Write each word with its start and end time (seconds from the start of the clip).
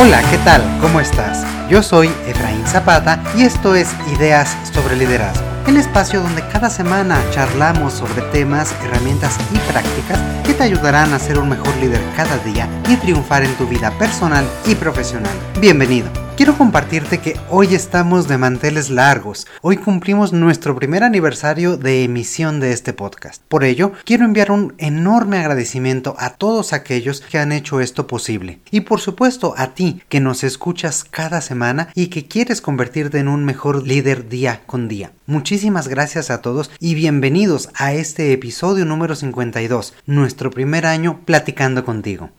Hola, 0.00 0.22
¿qué 0.30 0.38
tal? 0.38 0.62
¿Cómo 0.80 1.00
estás? 1.00 1.44
Yo 1.68 1.82
soy 1.82 2.08
Efraín 2.28 2.64
Zapata 2.68 3.20
y 3.36 3.42
esto 3.42 3.74
es 3.74 3.88
Ideas 4.16 4.56
sobre 4.72 4.94
Liderazgo, 4.94 5.44
el 5.66 5.76
espacio 5.76 6.20
donde 6.20 6.46
cada 6.52 6.70
semana 6.70 7.20
charlamos 7.32 7.94
sobre 7.94 8.22
temas, 8.30 8.72
herramientas 8.84 9.36
y 9.52 9.58
prácticas 9.72 10.20
que 10.46 10.54
te 10.54 10.62
ayudarán 10.62 11.12
a 11.14 11.18
ser 11.18 11.40
un 11.40 11.48
mejor 11.48 11.74
líder 11.78 12.00
cada 12.16 12.38
día 12.38 12.68
y 12.88 12.94
triunfar 12.94 13.42
en 13.42 13.52
tu 13.56 13.66
vida 13.66 13.90
personal 13.98 14.46
y 14.66 14.76
profesional. 14.76 15.34
Bienvenido. 15.58 16.27
Quiero 16.38 16.56
compartirte 16.56 17.18
que 17.18 17.36
hoy 17.50 17.74
estamos 17.74 18.28
de 18.28 18.38
manteles 18.38 18.90
largos. 18.90 19.48
Hoy 19.60 19.76
cumplimos 19.76 20.32
nuestro 20.32 20.76
primer 20.76 21.02
aniversario 21.02 21.76
de 21.76 22.04
emisión 22.04 22.60
de 22.60 22.70
este 22.70 22.92
podcast. 22.92 23.42
Por 23.48 23.64
ello, 23.64 23.90
quiero 24.04 24.24
enviar 24.24 24.52
un 24.52 24.72
enorme 24.78 25.38
agradecimiento 25.38 26.14
a 26.16 26.34
todos 26.34 26.72
aquellos 26.72 27.22
que 27.22 27.38
han 27.38 27.50
hecho 27.50 27.80
esto 27.80 28.06
posible. 28.06 28.60
Y 28.70 28.82
por 28.82 29.00
supuesto 29.00 29.54
a 29.56 29.74
ti 29.74 30.00
que 30.08 30.20
nos 30.20 30.44
escuchas 30.44 31.02
cada 31.02 31.40
semana 31.40 31.88
y 31.96 32.06
que 32.06 32.28
quieres 32.28 32.60
convertirte 32.60 33.18
en 33.18 33.26
un 33.26 33.44
mejor 33.44 33.84
líder 33.84 34.28
día 34.28 34.62
con 34.64 34.86
día. 34.86 35.10
Muchísimas 35.26 35.88
gracias 35.88 36.30
a 36.30 36.40
todos 36.40 36.70
y 36.78 36.94
bienvenidos 36.94 37.68
a 37.74 37.94
este 37.94 38.32
episodio 38.32 38.84
número 38.84 39.16
52, 39.16 39.92
nuestro 40.06 40.52
primer 40.52 40.86
año 40.86 41.18
platicando 41.24 41.84
contigo. 41.84 42.30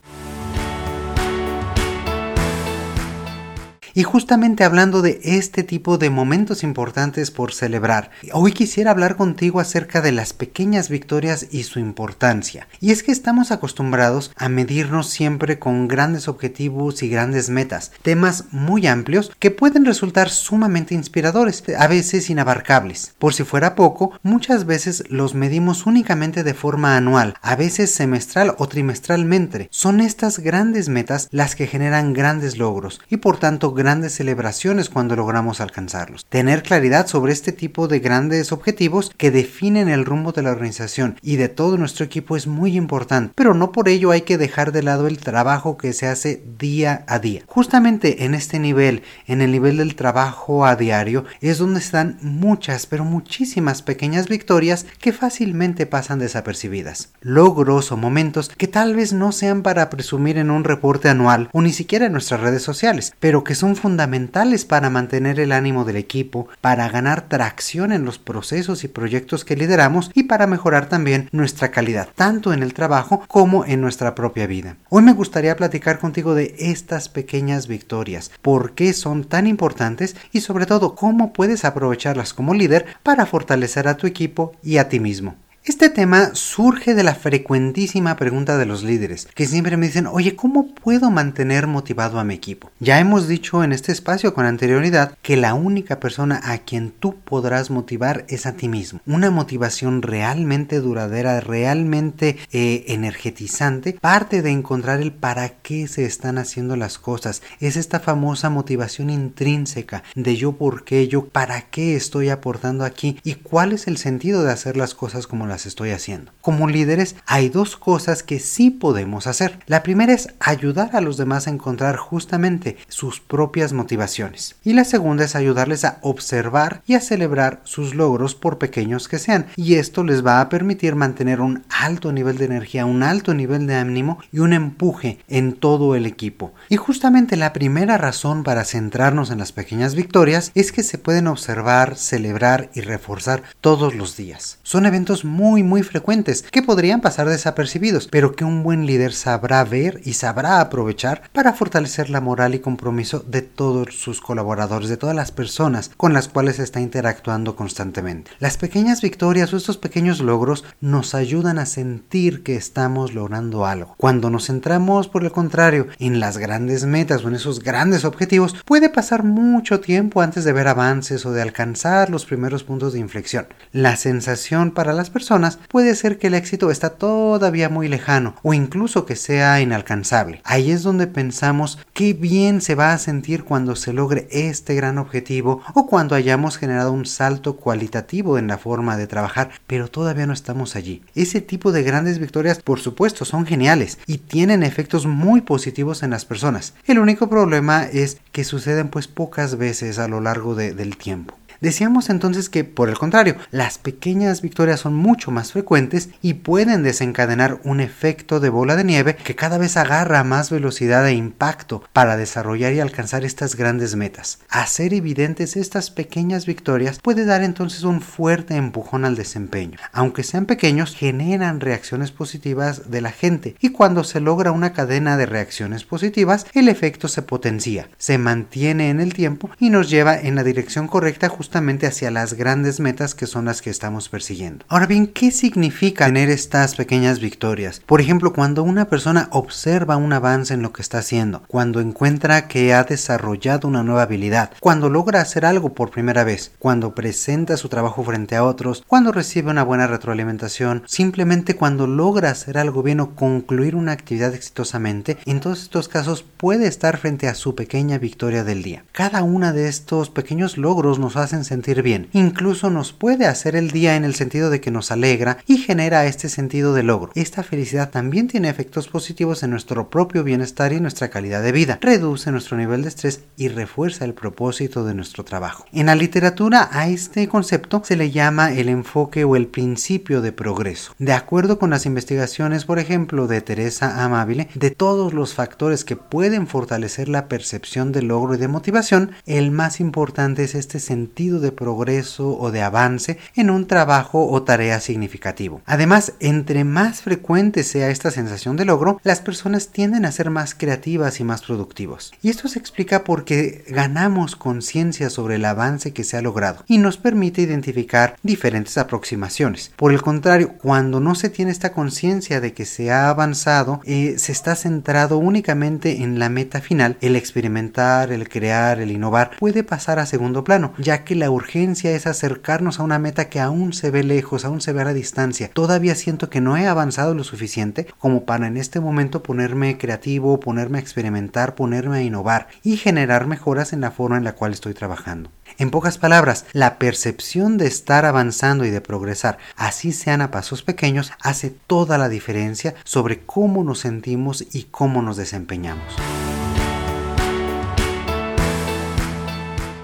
Y 4.00 4.04
justamente 4.04 4.64
hablando 4.64 5.02
de 5.02 5.20
este 5.26 5.62
tipo 5.62 5.98
de 5.98 6.10
momentos 6.10 6.64
importantes 6.64 7.32
por 7.32 7.54
celebrar, 7.54 8.12
hoy 8.32 8.54
quisiera 8.54 8.92
hablar 8.92 9.18
contigo 9.18 9.60
acerca 9.60 10.00
de 10.00 10.14
las 10.14 10.32
pequeñas 10.32 10.88
victorias 10.88 11.48
y 11.52 11.64
su 11.64 11.80
importancia. 11.80 12.70
Y 12.80 12.92
es 12.92 13.04
que 13.04 13.12
estamos 13.12 13.52
acostumbrados 13.52 14.32
a 14.38 14.48
medirnos 14.48 15.10
siempre 15.10 15.60
con 15.60 15.90
grandes 15.90 16.30
objetivos 16.30 17.04
y 17.04 17.10
grandes 17.10 17.50
metas, 17.50 17.92
temas 18.02 18.46
muy 18.52 18.88
amplios 18.88 19.34
que 19.38 19.52
pueden 19.52 19.84
resultar 19.84 20.30
sumamente 20.30 20.96
inspiradores, 20.96 21.62
a 21.78 21.88
veces 21.88 22.30
inabarcables. 22.30 23.16
Por 23.20 23.34
si 23.34 23.44
fuera 23.44 23.76
poco, 23.76 24.18
muchas 24.24 24.66
veces 24.66 25.04
los 25.10 25.36
medimos 25.36 25.86
únicamente 25.86 26.46
de 26.46 26.54
forma 26.54 26.96
anual, 26.96 27.36
a 27.42 27.58
veces 27.58 27.92
semestral 27.92 28.56
o 28.60 28.70
trimestralmente. 28.70 29.68
Son 29.72 30.00
estas 30.00 30.40
grandes 30.40 30.88
metas 30.88 31.28
las 31.32 31.58
que 31.58 31.68
generan 31.68 32.14
grandes 32.14 32.58
logros 32.58 33.02
y 33.10 33.18
por 33.18 33.40
tanto 33.40 33.74
grandes 33.74 33.89
grandes 33.90 34.14
celebraciones 34.14 34.88
cuando 34.88 35.16
logramos 35.16 35.62
alcanzarlos. 35.62 36.24
Tener 36.30 36.62
claridad 36.62 37.08
sobre 37.08 37.34
este 37.34 37.52
tipo 37.52 37.88
de 37.88 38.00
grandes 38.00 38.52
objetivos 38.52 39.12
que 39.18 39.32
definen 39.32 39.90
el 39.90 40.06
rumbo 40.06 40.32
de 40.32 40.44
la 40.44 40.52
organización 40.52 41.18
y 41.24 41.38
de 41.38 41.50
todo 41.50 41.76
nuestro 41.76 42.06
equipo 42.06 42.38
es 42.38 42.46
muy 42.46 42.78
importante, 42.78 43.34
pero 43.34 43.56
no 43.56 43.72
por 43.72 43.90
ello 43.90 44.12
hay 44.12 44.22
que 44.22 44.38
dejar 44.38 44.74
de 44.74 44.84
lado 44.84 45.08
el 45.08 45.18
trabajo 45.18 45.76
que 45.76 45.94
se 45.94 46.06
hace 46.06 46.44
día 46.60 47.04
a 47.08 47.18
día. 47.18 47.42
Justamente 47.48 48.26
en 48.26 48.36
este 48.36 48.60
nivel, 48.60 49.02
en 49.26 49.42
el 49.42 49.52
nivel 49.52 49.78
del 49.78 49.96
trabajo 49.96 50.68
a 50.68 50.76
diario, 50.76 51.26
es 51.42 51.58
donde 51.58 51.80
están 51.80 52.20
muchas, 52.22 52.86
pero 52.86 53.04
muchísimas 53.04 53.82
pequeñas 53.82 54.28
victorias 54.28 54.86
que 55.00 55.14
fácilmente 55.14 55.88
pasan 55.88 56.20
desapercibidas. 56.20 57.10
Logros 57.22 57.92
o 57.92 57.98
momentos 57.98 58.50
que 58.56 58.68
tal 58.68 58.96
vez 58.96 59.14
no 59.14 59.32
sean 59.32 59.64
para 59.64 59.90
presumir 59.90 60.38
en 60.38 60.52
un 60.52 60.64
reporte 60.64 61.10
anual 61.10 61.50
o 61.54 61.64
ni 61.64 61.74
siquiera 61.74 62.06
en 62.06 62.12
nuestras 62.12 62.42
redes 62.42 62.62
sociales, 62.62 63.16
pero 63.20 63.44
que 63.44 63.56
son 63.56 63.69
fundamentales 63.76 64.66
para 64.66 64.90
mantener 64.90 65.40
el 65.40 65.52
ánimo 65.52 65.86
del 65.86 65.96
equipo, 65.96 66.48
para 66.62 66.90
ganar 66.90 67.28
tracción 67.30 67.92
en 67.92 68.06
los 68.06 68.20
procesos 68.20 68.84
y 68.84 68.88
proyectos 68.88 69.46
que 69.46 69.56
lideramos 69.56 70.12
y 70.14 70.24
para 70.24 70.48
mejorar 70.48 70.88
también 70.90 71.30
nuestra 71.32 71.72
calidad, 71.72 72.10
tanto 72.16 72.54
en 72.54 72.64
el 72.64 72.74
trabajo 72.74 73.24
como 73.28 73.66
en 73.66 73.82
nuestra 73.82 74.16
propia 74.16 74.48
vida. 74.48 74.78
Hoy 74.90 75.04
me 75.04 75.14
gustaría 75.14 75.56
platicar 75.56 76.00
contigo 76.00 76.36
de 76.36 76.56
estas 76.60 77.10
pequeñas 77.10 77.68
victorias, 77.68 78.32
por 78.42 78.74
qué 78.74 78.94
son 78.94 79.24
tan 79.24 79.48
importantes 79.48 80.16
y 80.32 80.42
sobre 80.42 80.66
todo 80.66 80.96
cómo 80.96 81.34
puedes 81.34 81.66
aprovecharlas 81.66 82.34
como 82.34 82.54
líder 82.54 82.86
para 83.04 83.26
fortalecer 83.26 83.88
a 83.88 83.98
tu 83.98 84.08
equipo 84.08 84.54
y 84.64 84.78
a 84.78 84.90
ti 84.90 85.00
mismo. 85.00 85.36
Este 85.70 85.92
tema 85.92 86.32
surge 86.34 86.96
de 86.96 87.04
la 87.04 87.14
frecuentísima 87.14 88.16
pregunta 88.16 88.58
de 88.58 88.66
los 88.66 88.82
líderes, 88.82 89.28
que 89.36 89.46
siempre 89.46 89.78
me 89.78 89.86
dicen, 89.86 90.08
oye, 90.08 90.36
¿cómo 90.36 90.74
puedo 90.74 91.12
mantener 91.12 91.68
motivado 91.68 92.20
a 92.20 92.24
mi 92.24 92.34
equipo? 92.34 92.72
Ya 92.80 93.00
hemos 93.00 93.28
dicho 93.28 93.64
en 93.64 93.72
este 93.72 93.92
espacio 93.92 94.34
con 94.34 94.48
anterioridad 94.48 95.16
que 95.22 95.38
la 95.38 95.54
única 95.54 96.00
persona 96.00 96.42
a 96.44 96.58
quien 96.58 96.90
tú 96.90 97.18
podrás 97.20 97.70
motivar 97.70 98.26
es 98.30 98.48
a 98.48 98.54
ti 98.54 98.68
mismo. 98.68 99.02
Una 99.06 99.30
motivación 99.30 100.02
realmente 100.02 100.80
duradera, 100.80 101.40
realmente 101.40 102.38
eh, 102.52 102.86
energetizante, 102.88 103.94
parte 103.94 104.42
de 104.42 104.50
encontrar 104.50 105.00
el 105.02 105.12
para 105.12 105.50
qué 105.50 105.88
se 105.88 106.04
están 106.06 106.40
haciendo 106.40 106.78
las 106.78 106.98
cosas. 106.98 107.44
Es 107.60 107.78
esta 107.78 108.00
famosa 108.00 108.50
motivación 108.50 109.12
intrínseca 109.12 110.02
de 110.16 110.36
yo 110.36 110.54
por 110.54 110.84
qué, 110.84 111.08
yo 111.08 111.26
para 111.26 111.70
qué 111.70 111.96
estoy 111.96 112.30
aportando 112.30 112.86
aquí 112.86 113.20
y 113.24 113.36
cuál 113.36 113.72
es 113.72 113.86
el 113.86 113.98
sentido 113.98 114.44
de 114.44 114.52
hacer 114.52 114.76
las 114.76 114.96
cosas 114.96 115.28
como 115.28 115.46
las 115.46 115.59
estoy 115.66 115.92
haciendo. 115.92 116.32
Como 116.42 116.68
líderes 116.68 117.16
hay 117.26 117.50
dos 117.50 117.78
cosas 117.78 118.24
que 118.24 118.40
sí 118.40 118.70
podemos 118.70 119.28
hacer. 119.28 119.60
La 119.68 119.84
primera 119.84 120.14
es 120.14 120.30
ayudar 120.40 120.96
a 120.96 121.02
los 121.02 121.18
demás 121.18 121.48
a 121.48 121.52
encontrar 121.52 121.98
justamente 121.98 122.78
sus 122.88 123.20
propias 123.20 123.74
motivaciones. 123.74 124.56
Y 124.64 124.74
la 124.74 124.84
segunda 124.84 125.26
es 125.26 125.36
ayudarles 125.36 125.86
a 125.86 126.00
observar 126.02 126.82
y 126.86 126.96
a 126.96 127.02
celebrar 127.02 127.62
sus 127.64 127.96
logros 127.96 128.36
por 128.36 128.58
pequeños 128.58 129.08
que 129.08 129.20
sean. 129.20 129.48
Y 129.56 129.76
esto 129.76 130.04
les 130.04 130.26
va 130.26 130.42
a 130.42 130.50
permitir 130.50 130.96
mantener 130.96 131.42
un 131.42 131.64
alto 131.70 132.12
nivel 132.12 132.38
de 132.38 132.46
energía, 132.46 132.86
un 132.86 133.04
alto 133.04 133.34
nivel 133.34 133.68
de 133.68 133.76
ánimo 133.76 134.20
y 134.32 134.40
un 134.40 134.54
empuje 134.54 135.20
en 135.28 135.54
todo 135.54 135.96
el 135.96 136.06
equipo. 136.06 136.54
Y 136.70 136.78
justamente 136.78 137.36
la 137.36 137.54
primera 137.54 137.98
razón 137.98 138.44
para 138.44 138.66
centrarnos 138.66 139.32
en 139.32 139.40
las 139.40 139.52
pequeñas 139.52 139.96
victorias 139.96 140.52
es 140.56 140.72
que 140.72 140.84
se 140.84 140.98
pueden 140.98 141.28
observar, 141.28 141.96
celebrar 141.96 142.70
y 142.74 142.82
reforzar 142.82 143.44
todos 143.62 143.96
los 143.96 144.18
días. 144.18 144.60
Son 144.64 144.86
eventos 144.86 145.26
muy 145.26 145.39
muy 145.40 145.64
muy 145.64 145.84
frecuentes 145.84 146.44
que 146.52 146.62
podrían 146.62 147.00
pasar 147.00 147.30
desapercibidos, 147.30 148.10
pero 148.12 148.36
que 148.36 148.44
un 148.44 148.62
buen 148.62 148.86
líder 148.86 149.14
sabrá 149.14 149.64
ver 149.64 150.02
y 150.04 150.14
sabrá 150.14 150.60
aprovechar 150.60 151.22
para 151.32 151.54
fortalecer 151.54 152.10
la 152.10 152.20
moral 152.20 152.56
y 152.56 152.60
compromiso 152.60 153.24
de 153.26 153.42
todos 153.42 153.96
sus 153.96 154.20
colaboradores, 154.20 154.90
de 154.90 154.98
todas 154.98 155.16
las 155.16 155.32
personas 155.32 155.92
con 155.96 156.12
las 156.12 156.28
cuales 156.28 156.60
está 156.60 156.82
interactuando 156.82 157.56
constantemente. 157.56 158.32
Las 158.40 158.58
pequeñas 158.58 159.02
victorias 159.02 159.54
o 159.54 159.58
estos 159.58 159.78
pequeños 159.78 160.20
logros 160.20 160.66
nos 160.82 161.16
ayudan 161.16 161.58
a 161.58 161.66
sentir 161.66 162.44
que 162.44 162.58
estamos 162.58 163.14
logrando 163.14 163.66
algo. 163.66 163.96
Cuando 163.96 164.30
nos 164.30 164.48
centramos, 164.48 165.08
por 165.08 165.24
el 165.24 165.32
contrario, 165.32 165.88
en 166.00 166.20
las 166.20 166.38
grandes 166.38 166.84
metas 166.84 167.24
o 167.24 167.30
en 167.30 167.36
esos 167.36 167.64
grandes 167.64 168.04
objetivos, 168.04 168.58
puede 168.66 168.90
pasar 168.90 169.24
mucho 169.24 169.80
tiempo 169.80 170.20
antes 170.20 170.44
de 170.44 170.52
ver 170.52 170.68
avances 170.68 171.26
o 171.26 171.32
de 171.32 171.42
alcanzar 171.42 172.10
los 172.10 172.26
primeros 172.26 172.66
puntos 172.66 172.92
de 172.92 173.00
inflexión. 173.00 173.48
La 173.72 173.96
sensación 173.96 174.72
para 174.72 174.92
las 174.92 175.10
personas 175.10 175.29
puede 175.70 175.96
ser 175.96 176.18
que 176.18 176.28
el 176.28 176.34
éxito 176.34 176.72
está 176.72 176.92
todavía 176.92 177.70
muy 177.70 177.88
lejano 177.88 178.36
o 178.42 178.54
incluso 178.54 179.06
que 179.06 179.16
sea 179.16 179.62
inalcanzable. 179.62 180.42
Ahí 180.44 180.72
es 180.72 180.84
donde 180.84 181.08
pensamos 181.08 181.78
qué 181.94 182.14
bien 182.14 182.62
se 182.62 182.76
va 182.76 182.94
a 182.94 182.98
sentir 182.98 183.44
cuando 183.44 183.76
se 183.76 183.94
logre 183.94 184.28
este 184.32 184.76
gran 184.76 184.98
objetivo 184.98 185.62
o 185.74 185.88
cuando 185.88 186.16
hayamos 186.16 186.58
generado 186.58 186.92
un 186.92 187.06
salto 187.06 187.58
cualitativo 187.58 188.38
en 188.38 188.48
la 188.48 188.58
forma 188.58 188.98
de 188.98 189.08
trabajar, 189.08 189.52
pero 189.68 189.88
todavía 189.88 190.26
no 190.26 190.34
estamos 190.34 190.76
allí. 190.76 191.04
Ese 191.16 191.42
tipo 191.42 191.72
de 191.72 191.84
grandes 191.84 192.20
victorias, 192.20 192.60
por 192.62 192.80
supuesto, 192.80 193.26
son 193.26 193.46
geniales 193.46 194.00
y 194.08 194.18
tienen 194.18 194.64
efectos 194.64 195.06
muy 195.06 195.42
positivos 195.42 196.04
en 196.04 196.12
las 196.12 196.26
personas. 196.26 196.74
El 196.86 197.00
único 197.00 197.30
problema 197.30 197.86
es 197.86 198.18
que 198.32 198.44
suceden 198.44 198.90
pues 198.90 199.08
pocas 199.08 199.58
veces 199.58 200.00
a 200.00 200.08
lo 200.08 200.22
largo 200.22 200.56
del 200.56 200.98
tiempo. 200.98 201.39
Decíamos 201.62 202.10
entonces 202.10 202.50
que, 202.50 202.64
por 202.64 202.88
el 202.88 202.98
contrario, 202.98 203.36
las 203.52 203.78
pequeñas 203.78 204.42
victorias 204.42 204.80
son 204.80 204.96
mucho 204.96 205.30
más 205.30 205.52
frecuentes 205.52 206.10
y 206.22 206.36
pueden 206.36 206.84
desencadenar 206.84 207.60
un 207.66 207.82
efecto 207.82 208.40
de 208.40 208.48
bola 208.48 208.78
de 208.78 208.86
nieve 208.86 209.18
que 209.18 209.36
cada 209.36 209.58
vez 209.58 209.76
agarra 209.76 210.24
más 210.24 210.52
velocidad 210.52 211.06
e 211.06 211.14
impacto 211.14 211.84
para 211.92 212.16
desarrollar 212.16 212.72
y 212.72 212.80
alcanzar 212.80 213.26
estas 213.26 213.56
grandes 213.58 213.98
metas. 213.98 214.40
Hacer 214.50 214.94
evidentes 214.94 215.58
estas 215.58 215.92
pequeñas 215.92 216.46
victorias 216.46 217.00
puede 217.00 217.26
dar 217.26 217.44
entonces 217.44 217.84
un 217.84 218.00
fuerte 218.00 218.56
empujón 218.56 219.04
al 219.04 219.18
desempeño. 219.18 219.80
Aunque 219.92 220.24
sean 220.24 220.46
pequeños, 220.46 220.96
generan 220.96 221.60
reacciones 221.60 222.12
positivas 222.12 222.90
de 222.90 223.02
la 223.02 223.12
gente 223.12 223.58
y 223.60 223.72
cuando 223.72 224.06
se 224.06 224.22
logra 224.22 224.54
una 224.54 224.72
cadena 224.72 225.18
de 225.18 225.26
reacciones 225.26 225.84
positivas, 225.84 226.46
el 226.54 226.70
efecto 226.70 227.10
se 227.10 227.22
potencia, 227.22 227.90
se 227.98 228.18
mantiene 228.18 228.90
en 228.90 229.02
el 229.02 229.14
tiempo 229.14 229.50
y 229.60 229.72
nos 229.72 229.90
lleva 229.90 230.18
en 230.18 230.36
la 230.36 230.44
dirección 230.44 230.88
correcta 230.88 231.28
justamente 231.28 231.49
justamente 231.50 231.88
hacia 231.88 232.12
las 232.12 232.36
grandes 232.36 232.80
metas 232.80 233.16
que 233.16 233.26
son 233.26 233.46
las 233.46 233.64
que 233.64 233.72
estamos 233.72 234.08
persiguiendo. 234.08 234.66
Ahora 234.68 234.86
bien, 234.86 235.08
¿qué 235.08 235.32
significa 235.32 236.06
tener 236.06 236.30
estas 236.30 236.76
pequeñas 236.76 237.20
victorias? 237.20 237.82
Por 237.88 238.02
ejemplo, 238.02 238.34
cuando 238.34 238.62
una 238.62 238.86
persona 238.86 239.30
observa 239.32 239.98
un 239.98 240.14
avance 240.14 240.54
en 240.54 240.62
lo 240.62 240.74
que 240.74 240.84
está 240.84 241.00
haciendo, 241.00 241.42
cuando 241.48 241.82
encuentra 241.82 242.48
que 242.48 242.76
ha 242.76 242.84
desarrollado 242.84 243.68
una 243.68 243.82
nueva 243.82 244.04
habilidad, 244.04 244.52
cuando 244.60 244.92
logra 244.92 245.22
hacer 245.22 245.44
algo 245.44 245.74
por 245.74 245.90
primera 245.90 246.24
vez, 246.24 246.52
cuando 246.60 246.94
presenta 246.94 247.58
su 247.58 247.68
trabajo 247.68 248.04
frente 248.04 248.36
a 248.36 248.44
otros, 248.44 248.84
cuando 248.86 249.12
recibe 249.12 249.50
una 249.50 249.64
buena 249.64 249.88
retroalimentación, 249.88 250.84
simplemente 250.86 251.56
cuando 251.56 251.88
logra 251.88 252.30
hacer 252.30 252.60
algo 252.60 252.84
bien 252.84 253.00
o 253.00 253.16
concluir 253.16 253.76
una 253.76 253.94
actividad 253.94 254.36
exitosamente, 254.36 255.18
en 255.26 255.40
todos 255.40 255.64
estos 255.64 255.90
casos 255.90 256.24
puede 256.38 256.68
estar 256.68 256.98
frente 256.98 257.28
a 257.28 257.34
su 257.34 257.56
pequeña 257.56 257.98
victoria 257.98 258.44
del 258.44 258.62
día. 258.62 258.84
Cada 258.92 259.24
una 259.24 259.52
de 259.52 259.68
estos 259.68 260.12
pequeños 260.12 260.60
logros 260.60 261.00
nos 261.00 261.16
hacen 261.16 261.39
sentir 261.44 261.82
bien, 261.82 262.10
incluso 262.14 262.70
nos 262.70 262.94
puede 262.94 263.26
hacer 263.26 263.56
el 263.56 263.72
día 263.72 263.96
en 263.96 264.04
el 264.04 264.16
sentido 264.16 264.50
de 264.50 264.62
que 264.62 264.72
nos 264.72 264.92
alegra 264.92 265.38
y 265.48 265.58
genera 265.58 266.06
este 266.06 266.30
sentido 266.30 266.74
de 266.74 266.84
logro. 266.84 267.12
Esta 267.16 267.44
felicidad 267.44 267.90
también 267.90 268.28
tiene 268.28 268.50
efectos 268.50 268.88
positivos 268.88 269.44
en 269.44 269.52
nuestro 269.52 269.90
propio 269.90 270.24
bienestar 270.24 270.74
y 270.74 270.80
nuestra 270.80 271.10
calidad 271.10 271.44
de 271.44 271.52
vida, 271.52 271.80
reduce 271.82 272.32
nuestro 272.32 272.58
nivel 272.58 272.82
de 272.82 272.90
estrés 272.90 273.22
y 273.38 273.48
refuerza 273.48 274.06
el 274.06 274.14
propósito 274.14 274.84
de 274.86 274.94
nuestro 274.94 275.24
trabajo. 275.24 275.66
En 275.72 275.88
la 275.88 275.96
literatura 275.96 276.70
a 276.72 276.88
este 276.88 277.28
concepto 277.28 277.82
se 277.86 277.96
le 277.96 278.12
llama 278.12 278.52
el 278.54 278.70
enfoque 278.70 279.24
o 279.24 279.36
el 279.36 279.48
principio 279.48 280.22
de 280.22 280.32
progreso. 280.32 280.94
De 280.98 281.14
acuerdo 281.14 281.60
con 281.60 281.70
las 281.70 281.86
investigaciones, 281.86 282.66
por 282.66 282.80
ejemplo, 282.80 283.28
de 283.28 283.42
Teresa 283.42 284.04
Amabile, 284.04 284.50
de 284.56 284.72
todos 284.72 285.14
los 285.14 285.34
factores 285.34 285.86
que 285.86 285.96
pueden 285.96 286.48
fortalecer 286.48 287.10
la 287.10 287.28
percepción 287.28 287.92
de 287.92 288.02
logro 288.02 288.36
y 288.36 288.38
de 288.38 288.48
motivación, 288.48 289.12
el 289.26 289.52
más 289.52 289.80
importante 289.80 290.44
es 290.44 290.56
este 290.56 290.80
sentido 290.80 291.29
de 291.38 291.52
progreso 291.52 292.36
o 292.36 292.50
de 292.50 292.64
avance 292.64 293.20
en 293.36 293.52
un 293.52 293.68
trabajo 293.68 294.28
o 294.28 294.42
tarea 294.42 294.80
significativo. 294.80 295.62
Además, 295.68 296.14
entre 296.20 296.64
más 296.64 297.04
frecuente 297.04 297.64
sea 297.64 297.92
esta 297.92 298.10
sensación 298.10 298.56
de 298.56 298.66
logro, 298.66 299.00
las 299.04 299.22
personas 299.22 299.68
tienden 299.68 300.06
a 300.06 300.12
ser 300.12 300.32
más 300.32 300.56
creativas 300.56 301.20
y 301.20 301.24
más 301.24 301.44
productivos. 301.44 302.12
Y 302.24 302.30
esto 302.30 302.48
se 302.48 302.58
explica 302.58 303.04
porque 303.04 303.64
ganamos 303.68 304.36
conciencia 304.36 305.12
sobre 305.12 305.36
el 305.36 305.46
avance 305.46 305.94
que 305.94 306.04
se 306.04 306.18
ha 306.18 306.22
logrado 306.22 306.64
y 306.68 306.80
nos 306.80 306.98
permite 306.98 307.42
identificar 307.42 308.16
diferentes 308.24 308.78
aproximaciones. 308.78 309.72
Por 309.76 309.92
el 309.92 310.02
contrario, 310.02 310.54
cuando 310.62 311.00
no 311.00 311.16
se 311.16 311.30
tiene 311.30 311.52
esta 311.52 311.74
conciencia 311.74 312.42
de 312.42 312.54
que 312.54 312.66
se 312.66 312.92
ha 312.92 313.10
avanzado, 313.10 313.82
eh, 313.86 314.16
se 314.18 314.32
está 314.32 314.56
centrado 314.56 315.18
únicamente 315.18 316.04
en 316.04 316.20
la 316.20 316.30
meta 316.30 316.62
final, 316.62 316.98
el 317.02 317.16
experimentar, 317.16 318.12
el 318.12 318.30
crear, 318.30 318.80
el 318.80 318.92
innovar, 318.92 319.32
puede 319.40 319.64
pasar 319.64 320.00
a 320.00 320.06
segundo 320.06 320.44
plano, 320.44 320.74
ya 320.78 321.04
que 321.04 321.16
la 321.20 321.30
urgencia 321.30 321.92
es 321.92 322.08
acercarnos 322.08 322.80
a 322.80 322.84
una 322.84 322.98
meta 322.98 323.30
que 323.30 323.40
aún 323.40 323.74
se 323.74 323.92
ve 323.92 324.04
lejos, 324.04 324.46
aún 324.46 324.62
se 324.62 324.74
ve 324.74 324.82
a 324.82 324.86
la 324.86 324.94
distancia. 324.94 325.52
Todavía 325.54 325.94
siento 325.96 326.30
que 326.30 326.42
no 326.42 326.58
he 326.58 326.66
avanzado 326.66 327.14
lo 327.14 327.24
suficiente 327.24 327.88
como 328.00 328.26
para 328.26 328.48
en 328.48 328.58
este 328.58 328.80
momento 328.80 329.22
ponerme 329.22 329.78
creativo, 329.78 330.40
ponerme 330.40 330.80
a 330.80 330.82
experimentar, 330.82 331.56
ponerme 331.56 331.98
a 331.98 332.02
innovar 332.02 332.48
y 332.64 332.78
generar 332.78 333.28
mejoras 333.28 333.74
en 333.74 333.82
la 333.82 333.92
forma 333.92 334.18
en 334.18 334.24
la 334.24 334.34
cual 334.34 334.54
estoy 334.54 334.74
trabajando. 334.74 335.30
En 335.58 335.72
pocas 335.72 335.98
palabras, 335.98 336.46
la 336.54 336.80
percepción 336.80 337.58
de 337.58 337.68
estar 337.68 338.06
avanzando 338.06 338.66
y 338.66 338.70
de 338.70 338.82
progresar, 338.82 339.38
así 339.56 339.92
sean 339.92 340.22
a 340.22 340.32
pasos 340.32 340.64
pequeños, 340.64 341.12
hace 341.22 341.50
toda 341.50 341.98
la 341.98 342.08
diferencia 342.08 342.76
sobre 342.86 343.20
cómo 343.20 343.64
nos 343.64 343.80
sentimos 343.80 344.46
y 344.54 344.64
cómo 344.64 345.02
nos 345.02 345.18
desempeñamos. 345.18 345.96